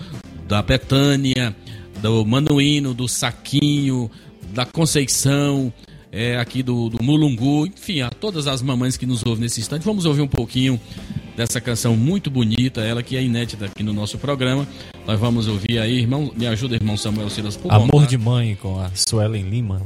[0.47, 1.57] da Betânia,
[2.03, 4.11] do Manuíno, do Saquinho,
[4.53, 5.73] da Conceição,
[6.13, 9.85] é, aqui do, do Mulungu, enfim, a todas as mamães que nos ouvem nesse instante.
[9.85, 10.81] Vamos ouvir um pouquinho
[11.37, 14.67] dessa canção muito bonita, ela que é inédita aqui no nosso programa.
[15.07, 18.11] Nós vamos ouvir aí, irmão, me ajuda, irmão Samuel Silas, por Amor bondade.
[18.11, 19.81] de Mãe, com a Suelen Lima.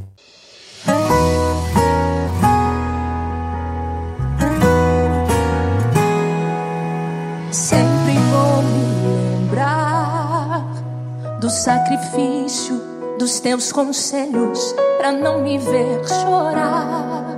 [7.53, 12.83] Sempre vou me lembrar do sacrifício
[13.19, 17.37] dos teus conselhos para não me ver chorar.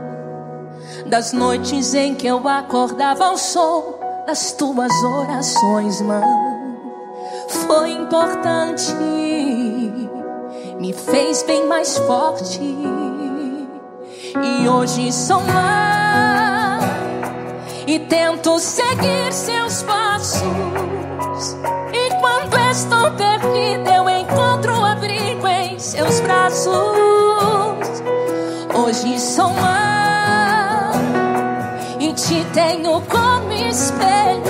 [1.06, 6.22] Das noites em que eu acordava ao som das tuas orações, mãe.
[7.48, 8.94] Foi importante,
[10.78, 12.60] me fez bem mais forte.
[12.62, 16.78] E hoje sou mãe
[17.88, 20.40] e tento seguir seus passos.
[21.92, 24.05] E quando estou perdida, eu
[32.56, 34.42] tenho como espelho.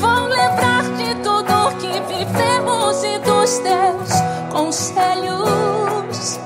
[0.00, 4.10] Vou lembrar de tudo que vivemos e dos teus
[4.52, 6.40] conselhos.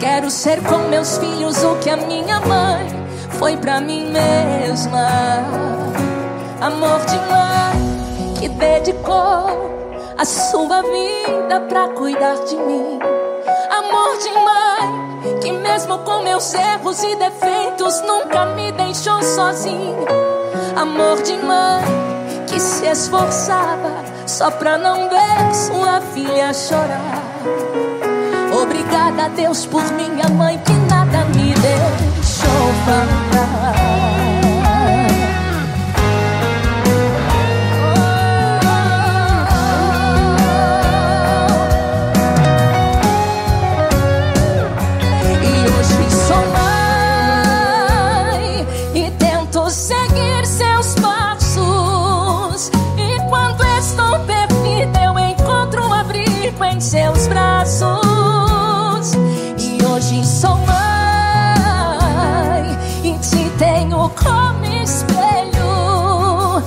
[0.00, 2.88] Quero ser com meus filhos o que a minha mãe
[3.38, 5.06] foi pra mim mesma.
[6.58, 9.70] Amor de mãe que dedicou
[10.16, 12.98] a sua vida pra cuidar de mim.
[13.70, 15.11] Amor de mãe
[15.72, 20.04] mesmo com meus erros e defeitos, nunca me deixou sozinho.
[20.76, 21.82] Amor de mãe
[22.46, 27.22] que se esforçava só pra não ver sua filha chorar.
[28.62, 34.31] Obrigada a Deus por minha mãe que nada me deixou faltar.
[64.12, 66.62] como espelho.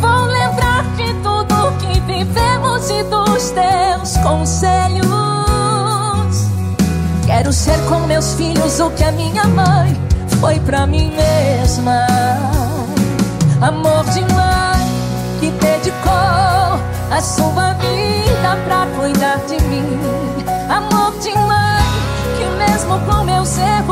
[0.00, 5.10] Vou lembrar de tudo que vivemos e dos teus conselhos.
[7.26, 9.96] Quero ser com meus filhos o que a minha mãe
[10.40, 12.06] foi pra mim mesma.
[13.60, 14.60] Amor de mãe
[15.38, 18.79] que dedicou a sua vida pra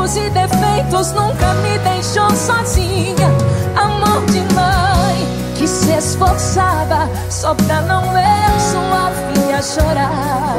[0.09, 3.29] erros e defeitos, nunca me deixou sozinha.
[3.75, 10.55] Amor de mãe que se esforçava só pra não ver sua filha chorar.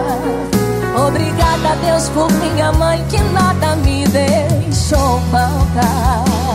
[1.07, 6.50] Obrigada, Deus, por minha mãe que nada me deixou faltar.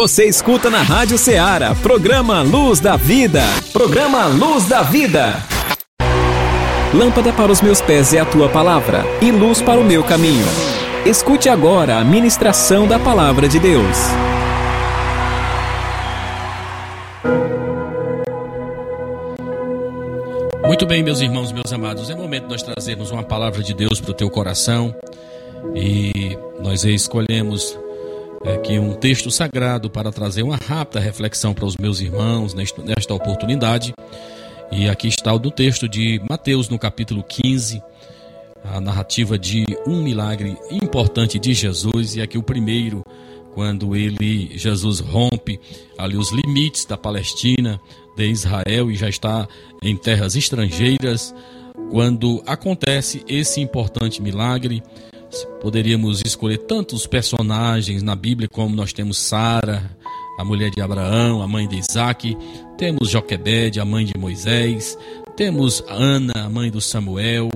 [0.00, 3.42] Você escuta na Rádio Ceará, programa Luz da Vida.
[3.70, 5.34] Programa Luz da Vida.
[6.94, 10.46] Lâmpada para os meus pés é a tua palavra, e luz para o meu caminho.
[11.04, 13.98] Escute agora a ministração da palavra de Deus.
[20.64, 24.00] Muito bem, meus irmãos, meus amados, é momento de nós trazermos uma palavra de Deus
[24.00, 24.94] para o teu coração
[25.74, 27.78] e nós escolhemos
[28.44, 33.92] aqui um texto sagrado para trazer uma rápida reflexão para os meus irmãos nesta, oportunidade.
[34.72, 37.82] E aqui está o do texto de Mateus, no capítulo 15,
[38.64, 43.02] a narrativa de um milagre importante de Jesus, e aqui o primeiro,
[43.52, 45.60] quando ele, Jesus rompe
[45.98, 47.80] ali os limites da Palestina,
[48.16, 49.46] de Israel, e já está
[49.82, 51.34] em terras estrangeiras,
[51.90, 54.82] quando acontece esse importante milagre,
[55.60, 59.96] poderíamos escolher tantos personagens na Bíblia, como nós temos Sara,
[60.38, 62.36] a mulher de Abraão, a mãe de Isaac,
[62.78, 64.96] temos Joquebede, a mãe de Moisés,
[65.36, 67.50] temos Ana, a mãe do Samuel,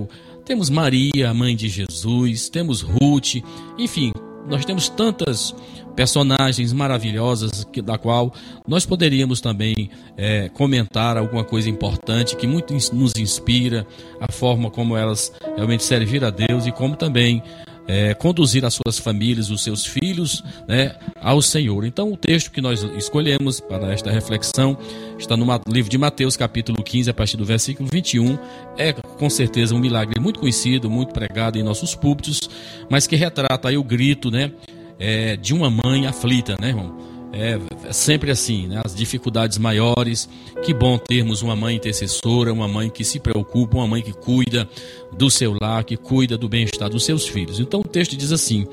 [0.45, 3.35] temos Maria, a mãe de Jesus, temos Ruth,
[3.77, 4.11] enfim,
[4.47, 5.55] nós temos tantas
[5.95, 8.33] personagens maravilhosas que, da qual
[8.67, 13.87] nós poderíamos também é, comentar alguma coisa importante que muito nos inspira,
[14.19, 17.41] a forma como elas realmente serviram a Deus e como também
[17.87, 21.85] é, conduzir as suas famílias, os seus filhos, né, ao Senhor.
[21.85, 24.77] Então, o texto que nós escolhemos para esta reflexão
[25.17, 28.37] está no livro de Mateus, capítulo 15, a partir do versículo 21.
[28.77, 32.49] É com certeza um milagre muito conhecido, muito pregado em nossos púlpitos,
[32.89, 34.51] mas que retrata aí o grito, né,
[34.99, 36.95] é, de uma mãe aflita, né, irmão?
[37.33, 38.81] É, é sempre assim, né?
[38.85, 40.29] as dificuldades maiores.
[40.63, 44.69] Que bom termos uma mãe intercessora, uma mãe que se preocupa, uma mãe que cuida
[45.11, 47.59] do seu lar, que cuida do bem-estar dos seus filhos.
[47.59, 48.65] Então o texto diz assim: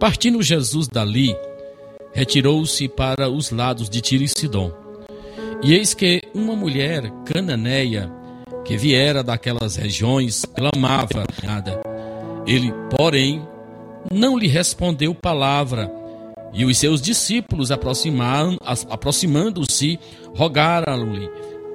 [0.00, 1.36] Partindo Jesus dali,
[2.14, 4.72] retirou-se para os lados de Tiro e Sidom.
[5.62, 8.10] E eis que uma mulher cananeia
[8.64, 11.80] que viera daquelas regiões clamava nada.
[12.46, 13.46] Ele, porém,
[14.12, 15.90] não lhe respondeu palavra.
[16.52, 19.98] E os seus discípulos, aproximando-se,
[20.34, 21.28] rogaram-lhe: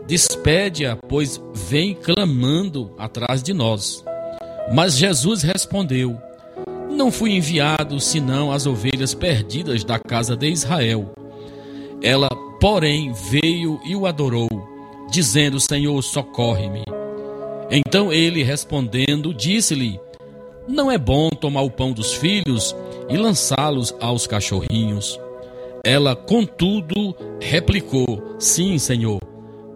[0.08, 4.04] Despede-a, pois vem clamando atrás de nós.
[4.74, 6.18] Mas Jesus respondeu:
[6.90, 11.14] Não fui enviado senão as ovelhas perdidas da casa de Israel.
[12.02, 12.30] Ela,
[12.60, 14.50] porém, veio e o adorou,
[15.12, 16.84] dizendo: Senhor, socorre-me.
[17.70, 20.00] Então ele, respondendo, disse-lhe:
[20.68, 22.76] Não é bom tomar o pão dos filhos
[23.10, 25.20] e lançá-los aos cachorrinhos.
[25.84, 29.20] Ela, contudo, replicou: Sim, Senhor.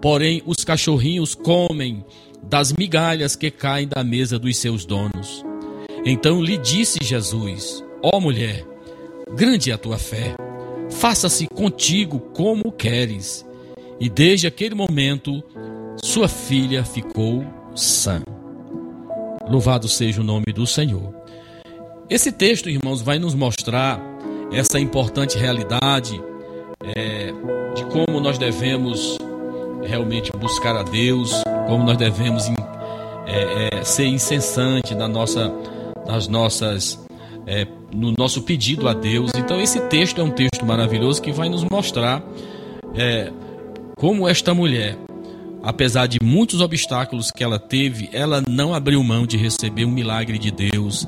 [0.02, 2.06] Porém, os cachorrinhos comem
[2.44, 5.44] das migalhas que caem da mesa dos seus donos.
[6.06, 8.64] Então lhe disse Jesus: Ó oh, mulher,
[9.36, 10.36] grande é a tua fé,
[10.92, 13.44] faça-se contigo como queres.
[14.00, 15.44] E desde aquele momento,
[16.04, 18.22] sua filha ficou sã.
[19.50, 21.14] Louvado seja o nome do Senhor.
[22.10, 24.00] Esse texto, irmãos, vai nos mostrar
[24.52, 26.22] essa importante realidade
[26.96, 27.32] é,
[27.76, 29.18] de como nós devemos
[29.84, 32.48] realmente buscar a Deus, como nós devemos
[33.28, 35.54] é, é, ser incessante na nossa,
[36.08, 37.00] nas nossas,
[37.46, 39.32] é, no nosso pedido a Deus.
[39.36, 42.24] Então esse texto é um texto maravilhoso que vai nos mostrar
[42.96, 43.32] é,
[43.96, 44.98] como esta mulher,
[45.66, 50.38] apesar de muitos obstáculos que ela teve, ela não abriu mão de receber um milagre
[50.38, 51.08] de Deus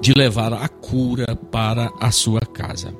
[0.00, 2.94] de levar a cura para a sua casa.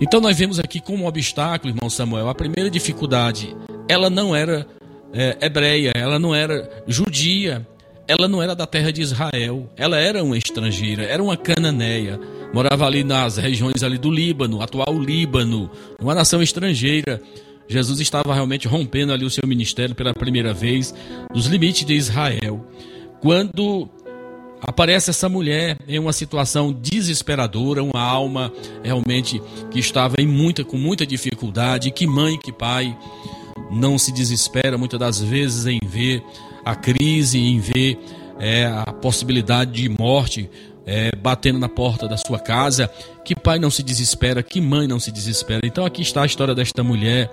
[0.00, 3.56] Então nós vemos aqui como obstáculo, irmão Samuel, a primeira dificuldade,
[3.88, 4.66] ela não era
[5.12, 7.66] é, hebreia, ela não era judia,
[8.08, 12.18] ela não era da terra de Israel, ela era uma estrangeira, era uma cananeia,
[12.52, 15.70] morava ali nas regiões ali do Líbano, atual Líbano,
[16.00, 17.22] uma nação estrangeira.
[17.68, 20.94] Jesus estava realmente rompendo ali o seu ministério pela primeira vez
[21.32, 22.66] dos limites de Israel.
[23.20, 23.88] Quando
[24.60, 28.52] aparece essa mulher em uma situação desesperadora, uma alma
[28.82, 29.40] realmente
[29.70, 32.96] que estava em muita com muita dificuldade, que mãe, que pai
[33.70, 36.22] não se desespera muitas das vezes em ver
[36.64, 37.98] a crise, em ver
[38.38, 40.50] é, a possibilidade de morte
[40.86, 42.90] é, batendo na porta da sua casa.
[43.24, 45.60] Que pai não se desespera, que mãe não se desespera.
[45.64, 47.30] Então aqui está a história desta mulher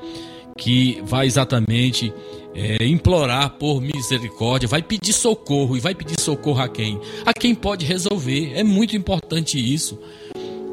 [0.57, 2.13] que vai exatamente
[2.53, 6.99] é, implorar por misericórdia, vai pedir socorro e vai pedir socorro a quem?
[7.25, 8.53] A quem pode resolver.
[8.55, 9.99] É muito importante isso.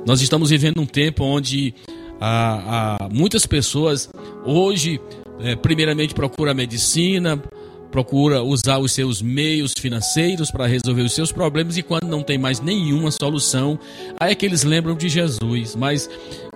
[0.05, 1.75] Nós estamos vivendo um tempo onde
[2.21, 4.09] há, há muitas pessoas
[4.45, 5.01] hoje,
[5.41, 7.43] é, primeiramente, procura medicina,
[7.91, 12.39] procura usar os seus meios financeiros para resolver os seus problemas e quando não tem
[12.39, 13.79] mais nenhuma solução,
[14.19, 15.75] aí é que eles lembram de Jesus.
[15.75, 16.09] Mas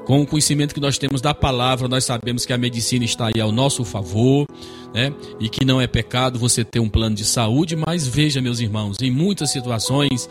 [0.04, 3.40] com o conhecimento que nós temos da palavra, nós sabemos que a medicina está aí
[3.40, 4.46] ao nosso favor,
[4.92, 5.12] né?
[5.40, 8.96] E que não é pecado você ter um plano de saúde, mas veja, meus irmãos,
[9.00, 10.28] em muitas situações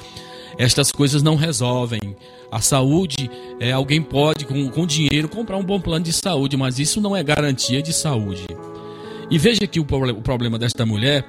[0.57, 2.15] estas coisas não resolvem.
[2.51, 6.79] A saúde, é, alguém pode com, com dinheiro comprar um bom plano de saúde, mas
[6.79, 8.45] isso não é garantia de saúde.
[9.31, 11.25] E veja que o, o problema desta mulher,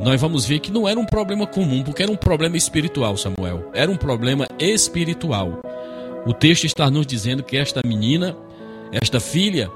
[0.00, 3.70] nós vamos ver que não era um problema comum, porque era um problema espiritual, Samuel.
[3.74, 5.60] Era um problema espiritual.
[6.26, 8.34] O texto está nos dizendo que esta menina,
[8.90, 9.70] esta filha,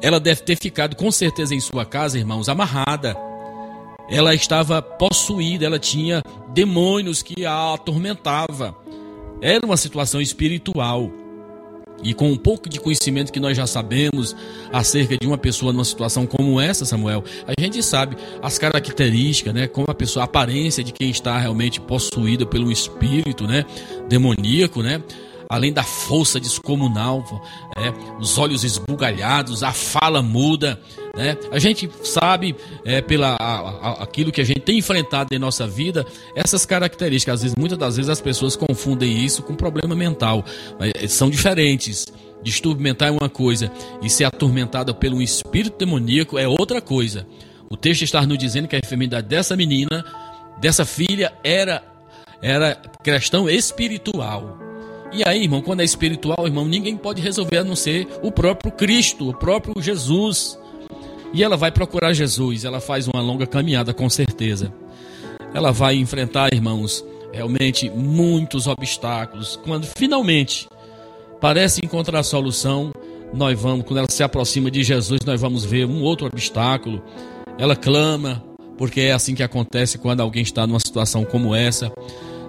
[0.00, 3.14] ela deve ter ficado com certeza em sua casa, irmãos, amarrada.
[4.10, 6.22] Ela estava possuída, ela tinha
[6.54, 8.74] demônios que a atormentava.
[9.42, 11.10] Era uma situação espiritual.
[12.02, 14.34] E com um pouco de conhecimento que nós já sabemos
[14.72, 19.68] acerca de uma pessoa numa situação como essa, Samuel, a gente sabe as características, né,
[19.68, 23.64] como a pessoa, a aparência de quem está realmente possuída pelo espírito, né,
[24.08, 25.02] demoníaco, né?
[25.52, 27.22] Além da força descomunal,
[27.76, 30.80] é, os olhos esbugalhados, a fala muda.
[31.14, 31.36] Né?
[31.50, 35.66] A gente sabe, é, pela a, a, aquilo que a gente tem enfrentado em nossa
[35.66, 37.34] vida, essas características.
[37.34, 40.42] Às vezes, muitas das vezes as pessoas confundem isso com problema mental,
[40.80, 42.06] é, são diferentes.
[42.42, 43.70] Distúrbio mental é uma coisa,
[44.02, 47.26] e ser atormentada pelo espírito demoníaco é outra coisa.
[47.70, 50.02] O texto está nos dizendo que a enfermidade dessa menina,
[50.58, 51.84] dessa filha, era,
[52.40, 52.74] era
[53.04, 54.71] questão espiritual.
[55.12, 58.72] E aí, irmão, quando é espiritual, irmão, ninguém pode resolver a não ser o próprio
[58.72, 60.58] Cristo, o próprio Jesus.
[61.34, 64.72] E ela vai procurar Jesus, ela faz uma longa caminhada, com certeza.
[65.54, 69.58] Ela vai enfrentar, irmãos, realmente muitos obstáculos.
[69.64, 70.66] Quando finalmente
[71.40, 72.90] parece encontrar a solução,
[73.34, 77.02] nós vamos, quando ela se aproxima de Jesus, nós vamos ver um outro obstáculo.
[77.58, 78.42] Ela clama,
[78.78, 81.92] porque é assim que acontece quando alguém está numa situação como essa.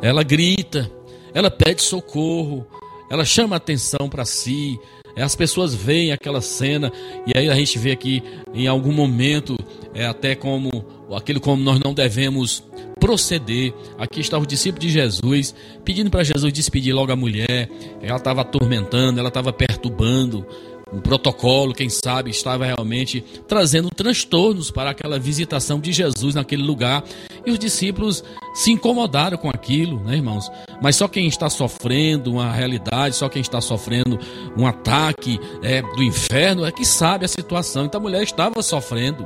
[0.01, 0.89] Ela grita,
[1.33, 2.65] ela pede socorro,
[3.09, 4.79] ela chama atenção para si.
[5.15, 6.91] As pessoas veem aquela cena
[7.27, 8.23] e aí a gente vê aqui
[8.53, 9.55] em algum momento
[9.93, 10.69] é até como
[11.15, 12.63] aquilo como nós não devemos
[12.99, 13.73] proceder.
[13.97, 15.53] Aqui está o discípulo de Jesus
[15.85, 17.69] pedindo para Jesus despedir logo a mulher.
[18.01, 20.45] Ela estava atormentando, ela estava perturbando
[20.93, 27.03] um protocolo, quem sabe, estava realmente trazendo transtornos para aquela visitação de Jesus naquele lugar.
[27.45, 28.23] E os discípulos
[28.53, 30.51] se incomodaram com aquilo, né, irmãos?
[30.81, 34.19] Mas só quem está sofrendo uma realidade, só quem está sofrendo
[34.55, 37.85] um ataque é, do inferno é que sabe a situação.
[37.85, 39.25] Então a mulher estava sofrendo.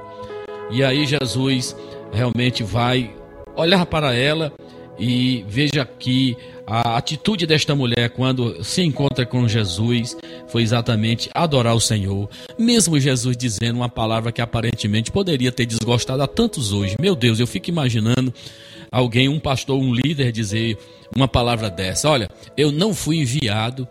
[0.72, 1.76] E aí Jesus
[2.14, 3.14] realmente vai
[3.56, 4.54] olhar para ela
[5.00, 6.36] e veja que
[6.66, 10.18] a atitude desta mulher quando se encontra com Jesus
[10.48, 16.22] foi exatamente adorar o Senhor, mesmo Jesus dizendo uma palavra que aparentemente poderia ter desgostado
[16.22, 16.96] a tantos hoje.
[17.00, 18.34] Meu Deus, eu fico imaginando
[18.92, 20.78] alguém, um pastor, um líder dizer
[21.16, 23.88] uma palavra dessa: Olha, eu não fui enviado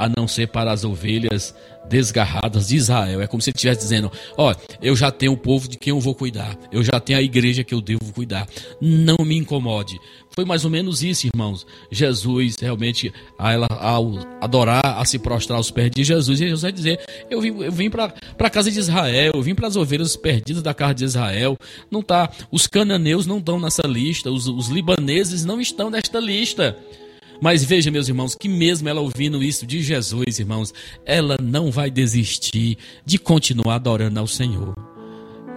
[0.00, 1.54] a não ser para as ovelhas
[1.86, 3.20] desgarradas de Israel.
[3.20, 6.00] É como se ele estivesse dizendo: Ó, eu já tenho o povo de quem eu
[6.00, 8.48] vou cuidar, eu já tenho a igreja que eu devo cuidar.
[8.80, 10.00] Não me incomode.
[10.30, 11.66] Foi mais ou menos isso, irmãos.
[11.90, 16.98] Jesus realmente, ao adorar, a se prostrar aos pés de Jesus, Jesus vai dizer:
[17.28, 20.62] Eu vim, eu vim para a casa de Israel, eu vim para as ovelhas perdidas
[20.62, 21.58] da casa de Israel.
[21.90, 26.78] Não tá, os cananeus não estão nessa lista, os, os libaneses não estão nesta lista.
[27.40, 30.74] Mas veja, meus irmãos, que mesmo ela ouvindo isso de Jesus, irmãos,
[31.06, 34.74] ela não vai desistir de continuar adorando ao Senhor.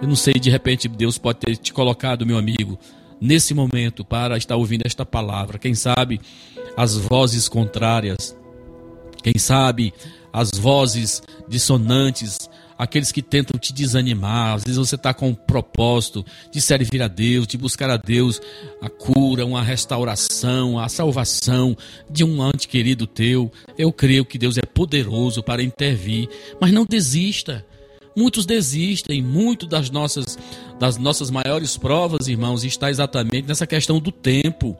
[0.00, 2.78] Eu não sei, de repente Deus pode ter te colocado, meu amigo,
[3.20, 5.58] nesse momento para estar ouvindo esta palavra.
[5.58, 6.20] Quem sabe
[6.76, 8.36] as vozes contrárias,
[9.22, 9.92] quem sabe
[10.32, 12.48] as vozes dissonantes,
[12.78, 14.54] aqueles que tentam te desanimar.
[14.54, 18.40] Às vezes você está com o propósito de servir a Deus, de buscar a Deus
[18.80, 21.76] a cura, uma restauração, a salvação
[22.10, 23.50] de um ante querido teu.
[23.78, 26.28] Eu creio que Deus é poderoso para intervir,
[26.60, 27.64] mas não desista.
[28.16, 30.38] Muitos desistem, muito das nossas
[30.78, 34.76] das nossas maiores provas, irmãos, está exatamente nessa questão do tempo.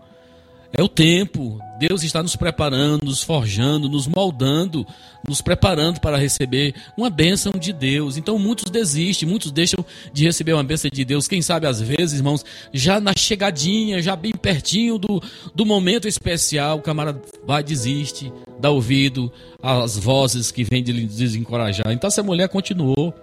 [0.76, 1.60] É o tempo.
[1.78, 4.86] Deus está nos preparando, nos forjando, nos moldando,
[5.28, 8.16] nos preparando para receber uma bênção de Deus.
[8.16, 11.28] Então muitos desistem, muitos deixam de receber uma bênção de Deus.
[11.28, 15.22] Quem sabe às vezes, irmãos, já na chegadinha, já bem pertinho do,
[15.54, 21.06] do momento especial, o camarada vai desiste, dá ouvido às vozes que vêm de lhe
[21.06, 21.92] desencorajar.
[21.92, 23.14] Então essa mulher continuou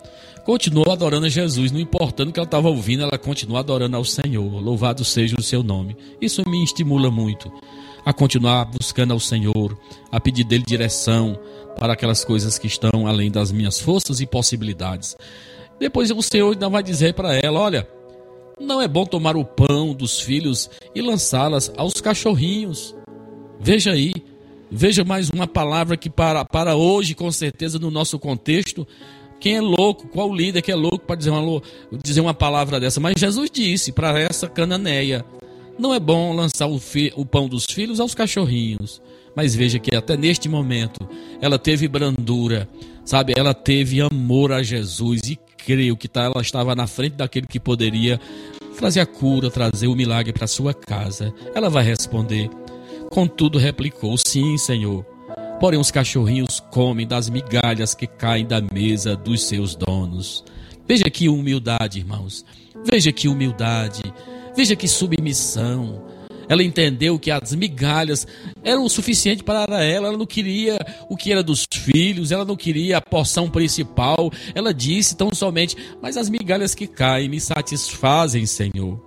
[0.44, 4.06] continuou adorando a Jesus, não importando o que ela estava ouvindo, ela continuou adorando ao
[4.06, 4.62] Senhor.
[4.62, 5.96] Louvado seja o seu nome.
[6.20, 7.52] Isso me estimula muito
[8.06, 9.78] a continuar buscando ao Senhor,
[10.12, 11.40] a pedir dele direção
[11.78, 15.16] para aquelas coisas que estão além das minhas forças e possibilidades.
[15.80, 17.88] Depois o Senhor ainda vai dizer para ela: olha,
[18.60, 22.96] não é bom tomar o pão dos filhos e lançá-las aos cachorrinhos.
[23.60, 24.14] Veja aí,
[24.70, 28.88] veja mais uma palavra que para, para hoje, com certeza, no nosso contexto,
[29.42, 30.08] quem é louco?
[30.08, 31.62] Qual líder que é louco para dizer uma,
[32.04, 33.00] dizer uma palavra dessa?
[33.00, 35.26] Mas Jesus disse para essa cananeia:
[35.80, 39.02] não é bom lançar o, fi, o pão dos filhos aos cachorrinhos.
[39.36, 41.00] Mas veja que até neste momento
[41.42, 42.70] ela teve brandura,
[43.04, 43.34] sabe?
[43.36, 47.60] Ela teve amor a Jesus e creio que tá, ela estava na frente daquele que
[47.60, 48.20] poderia
[48.78, 51.34] trazer a cura, trazer o milagre para sua casa.
[51.56, 52.48] Ela vai responder.
[53.10, 55.11] Contudo, replicou: Sim, Senhor.
[55.62, 60.44] Porém, os cachorrinhos comem das migalhas que caem da mesa dos seus donos.
[60.88, 62.44] Veja que humildade, irmãos.
[62.84, 64.02] Veja que humildade.
[64.58, 66.04] Veja que submissão.
[66.50, 68.26] Ela entendeu que as migalhas
[68.64, 70.08] eram o suficiente para ela.
[70.08, 74.32] Ela não queria o que era dos filhos, ela não queria a porção principal.
[74.56, 79.00] Ela disse tão somente: Mas as migalhas que caem me satisfazem, Senhor.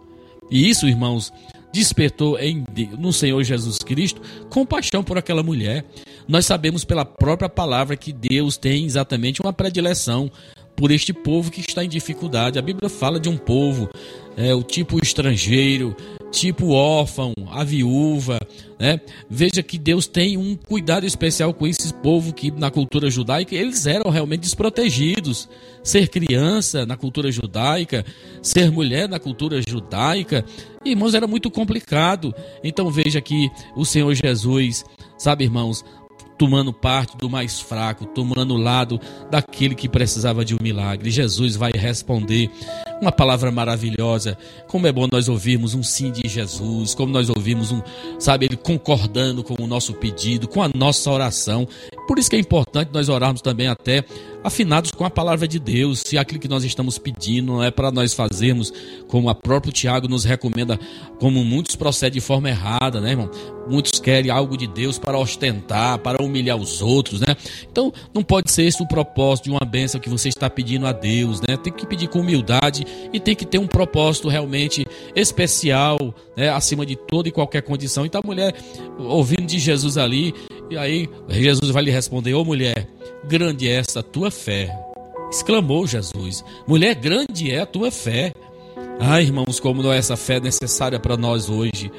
[0.48, 1.32] E isso, irmãos,
[1.74, 2.64] despertou em,
[2.96, 5.84] no Senhor Jesus Cristo compaixão por aquela mulher.
[6.27, 10.31] Nós sabemos pela própria palavra que Deus tem exatamente uma predileção
[10.75, 12.59] por este povo que está em dificuldade.
[12.59, 13.89] A Bíblia fala de um povo,
[14.37, 15.95] é, o tipo estrangeiro,
[16.31, 18.41] tipo órfão, a viúva,
[18.79, 19.01] né?
[19.31, 23.87] Veja que Deus tem um cuidado especial com esse povo que na cultura judaica eles
[23.87, 25.49] eram realmente desprotegidos.
[25.83, 28.05] Ser criança na cultura judaica,
[28.43, 30.45] ser mulher na cultura judaica,
[30.85, 32.35] irmãos, era muito complicado.
[32.64, 34.85] Então veja que o Senhor Jesus,
[35.16, 35.85] sabe, irmãos,
[36.37, 41.11] tomando parte do mais fraco, tomando o lado daquele que precisava de um milagre.
[41.11, 42.51] Jesus vai responder
[43.01, 44.37] uma palavra maravilhosa.
[44.66, 47.80] Como é bom nós ouvirmos um sim de Jesus, como nós ouvimos um,
[48.18, 51.66] sabe, ele concordando com o nosso pedido, com a nossa oração.
[52.07, 54.05] Por isso que é importante nós orarmos também até
[54.45, 57.90] afinados com a palavra de Deus, se aquilo que nós estamos pedindo não é para
[57.90, 58.70] nós fazermos
[59.09, 60.78] como a próprio Tiago nos recomenda,
[61.18, 63.30] como muitos procedem de forma errada, né, irmão?
[63.68, 67.34] Muitos querem algo de Deus para ostentar, para humilhar os outros, né?
[67.70, 70.92] Então, não pode ser esse o propósito de uma bênção que você está pedindo a
[70.92, 71.57] Deus, né?
[71.57, 74.84] Tem que pedir com humildade e tem que ter um propósito realmente
[75.16, 76.51] especial, né?
[76.51, 78.05] Acima de toda e qualquer condição.
[78.05, 78.55] Então, a mulher,
[78.99, 80.34] ouvindo de Jesus ali,
[80.70, 82.86] e aí Jesus vai lhe responder: Ô mulher,
[83.24, 84.76] grande é essa tua fé.
[85.30, 88.32] Exclamou Jesus: Mulher, grande é a tua fé.
[89.00, 91.90] Ah, irmãos, como não é essa fé necessária para nós hoje.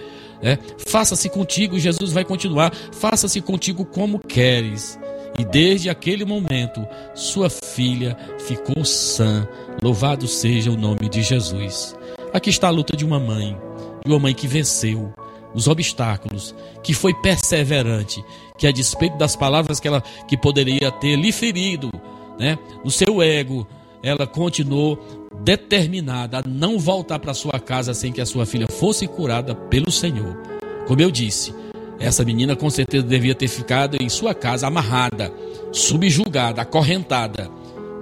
[0.42, 2.74] É, faça-se contigo, Jesus vai continuar.
[2.94, 5.00] Faça-se contigo como queres.
[5.38, 9.48] E desde aquele momento, sua filha ficou sã.
[9.82, 11.96] Louvado seja o nome de Jesus.
[12.34, 13.58] Aqui está a luta de uma mãe,
[14.06, 15.14] de uma mãe que venceu
[15.56, 16.54] os obstáculos,
[16.84, 18.24] que foi perseverante,
[18.58, 21.90] que a despeito das palavras que ela que poderia ter lhe ferido,
[22.38, 23.66] né, o seu ego,
[24.04, 25.00] ela continuou
[25.42, 29.92] determinada a não voltar para sua casa sem que a sua filha fosse curada pelo
[29.92, 30.38] Senhor.
[30.88, 31.54] Como eu disse,
[32.00, 35.32] Essa menina com certeza devia ter ficado em sua casa amarrada,
[35.72, 37.50] subjugada, acorrentada,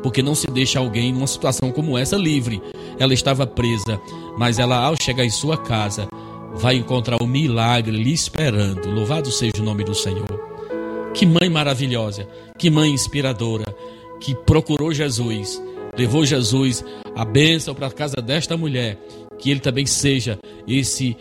[0.01, 2.61] porque não se deixa alguém numa situação como essa livre.
[2.99, 3.99] Ela estava presa,
[4.37, 6.07] mas ela ao chegar em sua casa
[6.53, 8.89] vai encontrar o milagre lhe esperando.
[8.89, 10.27] Louvado seja o nome do Senhor.
[11.13, 12.27] Que mãe maravilhosa,
[12.57, 13.65] que mãe inspiradora,
[14.19, 15.61] que procurou Jesus,
[15.97, 16.83] levou Jesus
[17.15, 18.97] a bênção para a casa desta mulher.
[19.37, 21.17] Que ele também seja esse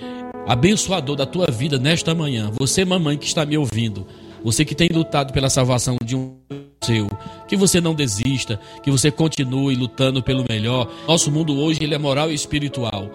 [0.46, 2.50] abençoador da tua vida nesta manhã.
[2.58, 4.06] Você, mamãe que está me ouvindo,
[4.44, 6.36] você que tem lutado pela salvação de um
[6.84, 7.08] seu,
[7.46, 10.90] que você não desista, que você continue lutando pelo melhor.
[11.06, 13.10] Nosso mundo hoje ele é moral e espiritual.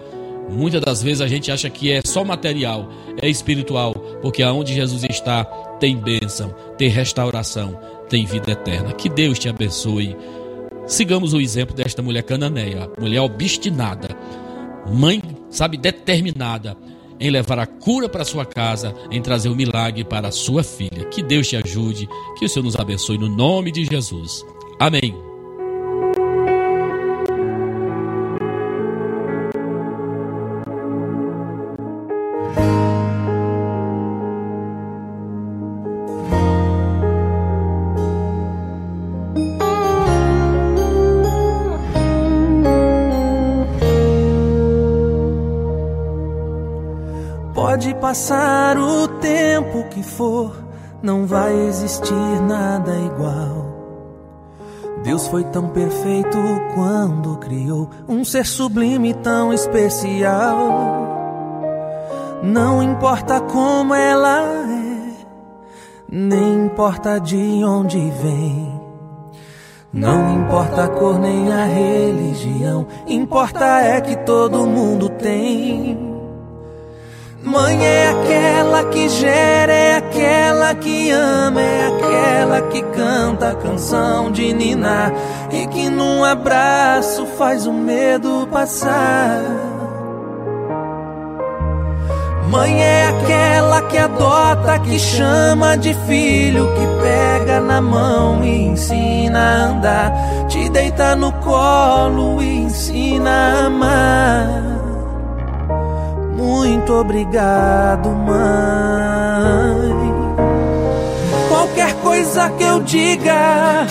[0.50, 2.88] Muitas das vezes a gente acha que é só material,
[3.20, 5.44] é espiritual, porque aonde Jesus está
[5.78, 7.78] tem bênção, tem restauração,
[8.08, 8.92] tem vida eterna.
[8.92, 10.16] Que Deus te abençoe.
[10.86, 14.08] Sigamos o exemplo desta mulher cananeia, mulher obstinada,
[14.90, 16.76] mãe, sabe, determinada
[17.20, 21.04] em levar a cura para sua casa, em trazer o milagre para a sua filha.
[21.10, 24.44] Que Deus te ajude, que o Senhor nos abençoe no nome de Jesus.
[24.78, 25.27] Amém.
[48.08, 50.64] Passar o tempo que for,
[51.02, 53.66] não vai existir nada igual.
[55.02, 56.38] Deus foi tão perfeito
[56.74, 60.56] quando criou um ser sublime tão especial.
[62.42, 65.26] Não importa como ela é,
[66.10, 68.80] nem importa de onde vem.
[69.92, 76.07] Não importa a cor nem a religião, importa é que todo mundo tem.
[77.42, 84.32] Mãe é aquela que gera, é aquela que ama, é aquela que canta a canção
[84.32, 85.12] de Nina
[85.52, 89.40] e que num abraço faz o medo passar.
[92.50, 99.38] Mãe é aquela que adota, que chama de filho, que pega na mão e ensina
[99.38, 100.12] a andar,
[100.48, 104.77] te deita no colo e ensina a amar.
[106.48, 108.38] Muito obrigado, mãe.
[111.46, 113.86] Qualquer coisa que eu diga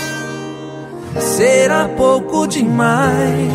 [1.19, 3.53] será pouco demais.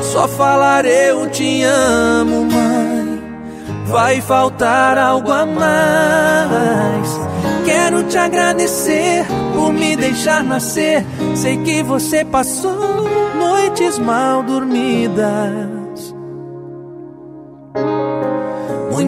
[0.00, 3.22] Só falar eu te amo, mãe.
[3.88, 7.20] Vai faltar algo a mais.
[7.66, 11.04] Quero te agradecer por me deixar nascer.
[11.34, 13.06] Sei que você passou
[13.38, 15.79] noites mal dormidas.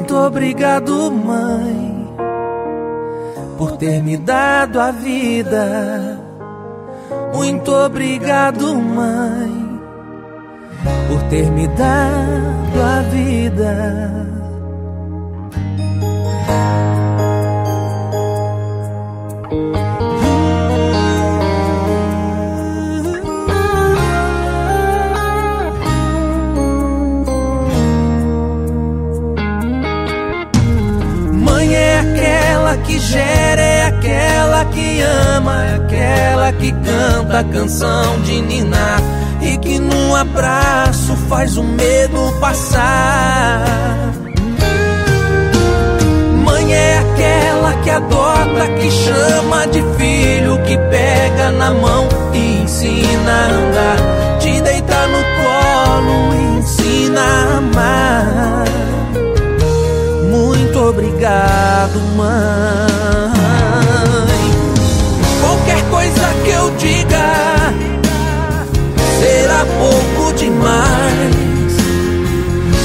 [0.03, 2.09] Muito obrigado, mãe,
[3.57, 6.18] por ter me dado a vida.
[7.32, 9.80] Muito obrigado, mãe,
[11.09, 14.32] por ter me dado a vida.
[32.85, 39.01] Que gera, é aquela que ama, é aquela que canta a canção de Niná
[39.41, 43.64] e que num abraço faz o medo passar.
[46.45, 53.33] Mãe é aquela que adota, que chama de filho, que pega na mão e ensina
[53.33, 58.61] a andar, te deita no colo e ensina a amar.
[60.93, 63.32] Obrigado, mãe.
[65.40, 67.72] Qualquer coisa que eu diga
[69.18, 71.34] será pouco demais.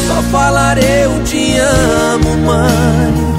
[0.08, 3.36] Só falar eu te amo, mãe.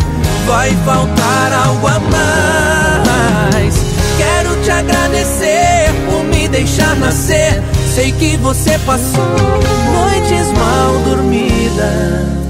[0.47, 3.75] Vai faltar algo a mais.
[4.19, 7.63] Quero te agradecer por me deixar nascer.
[7.95, 9.25] Sei que você passou
[9.95, 12.48] noites mal dormidas.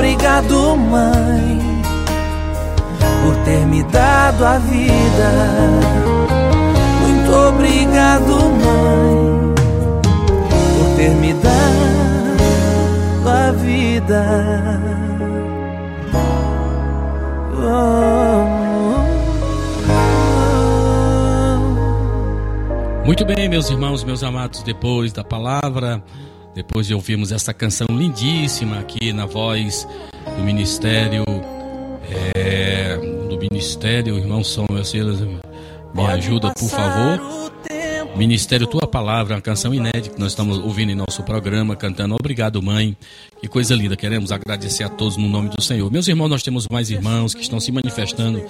[0.00, 1.60] Obrigado, mãe,
[3.22, 5.30] por ter me dado a vida.
[7.02, 8.32] Muito obrigado,
[8.64, 9.54] mãe,
[10.78, 14.24] por ter me dado a vida.
[23.04, 26.02] Muito bem, meus irmãos, meus amados, depois da palavra
[26.54, 29.86] depois de ouvirmos essa canção lindíssima aqui na voz
[30.36, 31.24] do Ministério,
[32.34, 32.96] é,
[33.28, 37.50] do Ministério, irmão São Silas, me ajuda, por favor.
[38.16, 42.60] Ministério Tua Palavra, uma canção inédita que nós estamos ouvindo em nosso programa, cantando Obrigado,
[42.60, 42.96] Mãe.
[43.40, 45.90] Que coisa linda, queremos agradecer a todos no nome do Senhor.
[45.90, 48.44] Meus irmãos, nós temos mais irmãos que estão se manifestando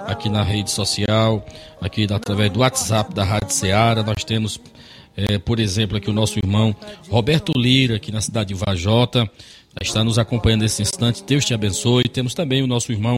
[0.00, 1.44] aqui na rede social,
[1.80, 4.02] aqui através do WhatsApp da Rádio Ceará.
[4.02, 4.60] Nós temos,
[5.16, 6.74] é, por exemplo, aqui o nosso irmão
[7.08, 9.28] Roberto Lira, aqui na cidade de Vajota
[9.82, 11.24] está nos acompanhando nesse instante.
[11.24, 12.04] Deus te abençoe.
[12.04, 13.16] Temos também o nosso irmão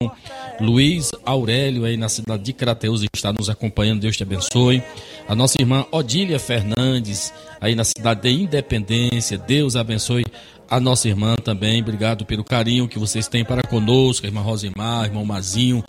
[0.61, 4.01] Luiz Aurélio aí na cidade de Crateus está nos acompanhando.
[4.01, 4.83] Deus te abençoe.
[5.29, 9.37] A nossa irmã Odília Fernandes aí na cidade de Independência.
[9.37, 10.25] Deus abençoe
[10.69, 11.81] a nossa irmã também.
[11.81, 15.85] Obrigado pelo carinho que vocês têm para conosco, a irmã Rosimar, irmão Mazinho,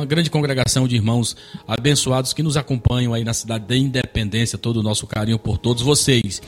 [0.00, 1.36] uma grande congregação de irmãos
[1.68, 5.82] abençoados que nos acompanham aí na cidade da Independência, todo o nosso carinho por todos
[5.82, 6.40] vocês.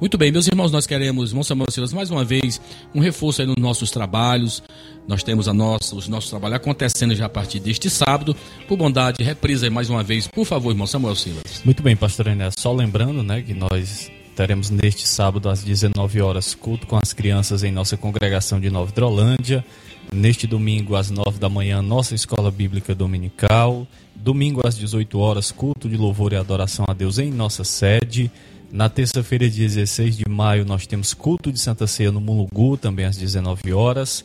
[0.00, 2.60] Muito bem, meus irmãos, nós queremos, irmão Samuel Silas, mais uma vez,
[2.94, 4.62] um reforço aí nos nossos trabalhos.
[5.08, 8.36] Nós temos a nossa, os nossos trabalhos acontecendo já a partir deste sábado.
[8.68, 11.62] Por bondade, reprisa aí mais uma vez, por favor, irmão Samuel Silas.
[11.64, 12.54] Muito bem, pastor Enéas.
[12.56, 17.64] Só lembrando, né, que nós teremos neste sábado às 19 horas culto com as crianças
[17.64, 19.64] em nossa congregação de Nova Hidrolândia.
[20.12, 23.86] Neste domingo, às 9 da manhã, nossa escola bíblica dominical.
[24.14, 28.28] Domingo, às 18 horas, culto de louvor e adoração a Deus em nossa sede.
[28.72, 33.16] Na terça-feira, 16 de maio, nós temos culto de Santa Ceia no Mulugu, também às
[33.16, 34.24] 19 horas.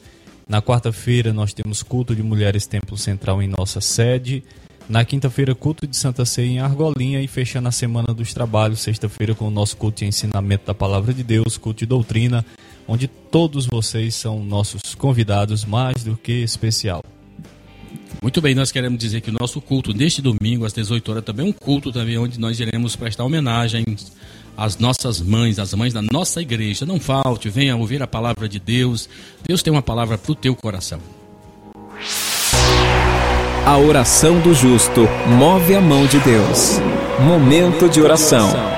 [0.49, 4.43] Na quarta-feira, nós temos culto de Mulheres Templo Central em nossa sede.
[4.89, 9.35] Na quinta-feira, culto de Santa Ceia em Argolinha e fechando a semana dos trabalhos, sexta-feira,
[9.35, 12.43] com o nosso culto de ensinamento da Palavra de Deus, culto de doutrina
[12.87, 17.01] onde todos vocês são nossos convidados mais do que especial.
[18.21, 21.45] Muito bem, nós queremos dizer que o nosso culto neste domingo às 18 horas também
[21.45, 23.83] é um culto também onde nós iremos prestar homenagem
[24.57, 26.85] às nossas mães, às mães da nossa igreja.
[26.85, 29.09] Não falte, venha ouvir a palavra de Deus.
[29.47, 30.99] Deus tem uma palavra para o teu coração.
[33.65, 35.01] A oração do justo
[35.37, 36.79] move a mão de Deus.
[37.19, 38.74] Momento de oração.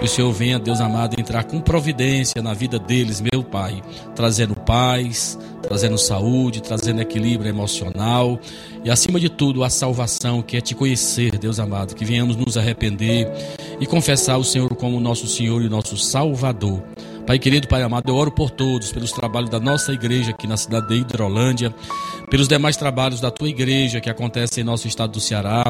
[0.00, 3.82] Que o Senhor venha, Deus amado, entrar com providência na vida deles, meu Pai,
[4.14, 8.40] trazendo paz, trazendo saúde, trazendo equilíbrio emocional
[8.82, 12.56] e, acima de tudo, a salvação, que é te conhecer, Deus amado, que venhamos nos
[12.56, 13.30] arrepender
[13.78, 16.82] e confessar o Senhor como nosso Senhor e nosso Salvador.
[17.26, 20.56] Pai querido, Pai amado, eu oro por todos, pelos trabalhos da nossa igreja aqui na
[20.56, 21.74] cidade de Hidrolândia,
[22.30, 25.64] pelos demais trabalhos da tua igreja que acontece em nosso estado do Ceará,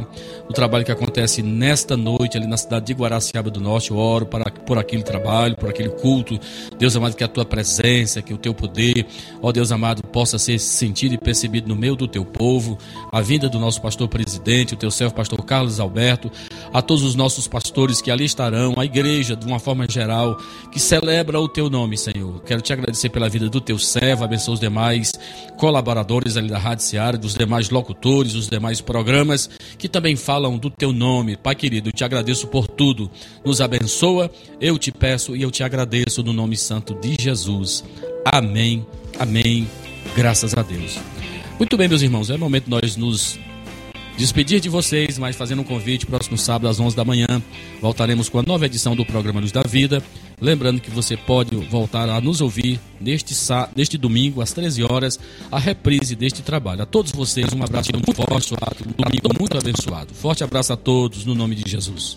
[0.47, 3.91] o trabalho que acontece nesta noite ali na cidade de Guaraciaba do Norte.
[3.91, 6.39] Eu oro para, por aquele trabalho, por aquele culto.
[6.79, 9.07] Deus amado, que a tua presença, que o teu poder,
[9.41, 12.77] ó Deus amado, possa ser sentido e percebido no meio do teu povo.
[13.11, 16.31] A vinda do nosso pastor presidente, o teu servo pastor Carlos Alberto,
[16.75, 20.37] a todos os nossos pastores que ali estarão, a igreja de uma forma geral,
[20.71, 22.43] que celebra o teu nome, Senhor.
[22.43, 25.15] Quero te agradecer pela vida do teu servo, abençoa os demais
[25.57, 29.49] colaboradores ali da Rádio Seara, dos demais locutores, dos demais programas
[29.79, 31.37] que também falam do teu nome.
[31.37, 33.11] Pai querido, eu te agradeço por tudo.
[33.45, 34.31] Nos abençoa,
[34.61, 37.85] eu te peço e eu te agradeço no nome santo de Jesus.
[38.25, 38.85] Amém,
[39.19, 39.69] amém.
[40.15, 40.99] Graças a Deus.
[41.59, 43.39] Muito bem, meus irmãos, é momento nós nos
[44.17, 47.43] despedir de vocês, mas fazendo um convite, próximo sábado às 11 da manhã,
[47.81, 50.03] voltaremos com a nova edição do programa Luz da Vida.
[50.41, 53.35] Lembrando que você pode voltar a nos ouvir neste,
[53.77, 55.21] neste domingo, às 13 horas,
[55.51, 56.83] a reprise deste trabalho.
[56.83, 60.15] A todos vocês, um abraço muito forte, um domingo muito abençoado.
[60.15, 62.17] Forte abraço a todos, no nome de Jesus.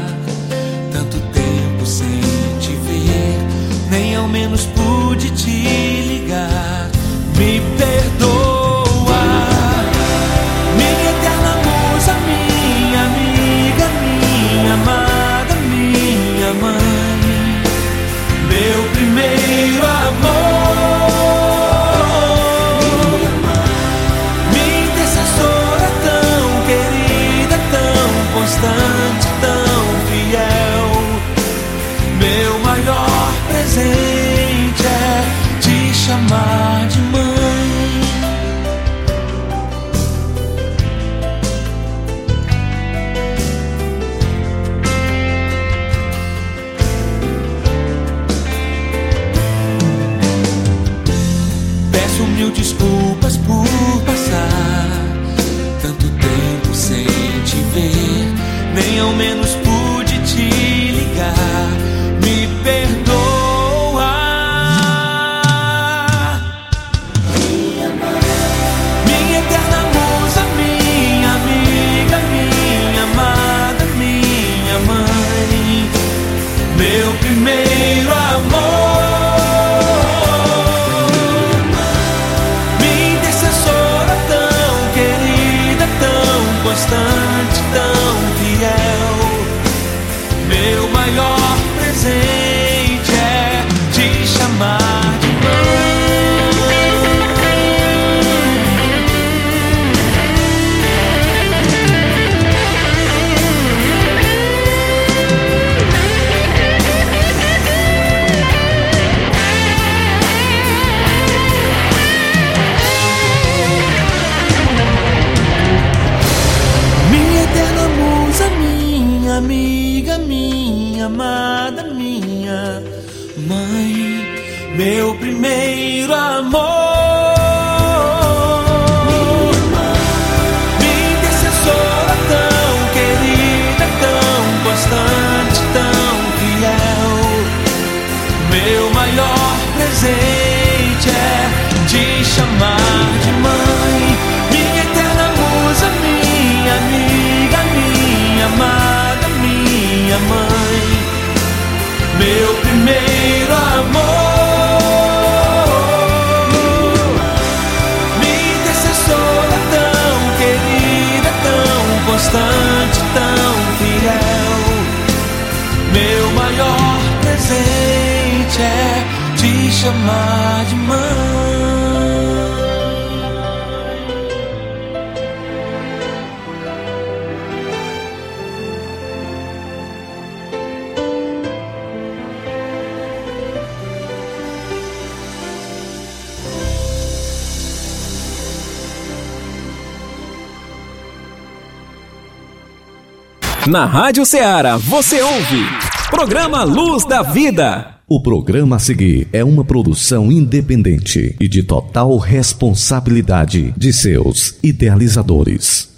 [193.71, 195.65] Na Rádio Ceará, você ouve.
[196.09, 198.01] Programa Luz da Vida.
[198.05, 205.90] O programa a seguir é uma produção independente e de total responsabilidade de seus idealizadores.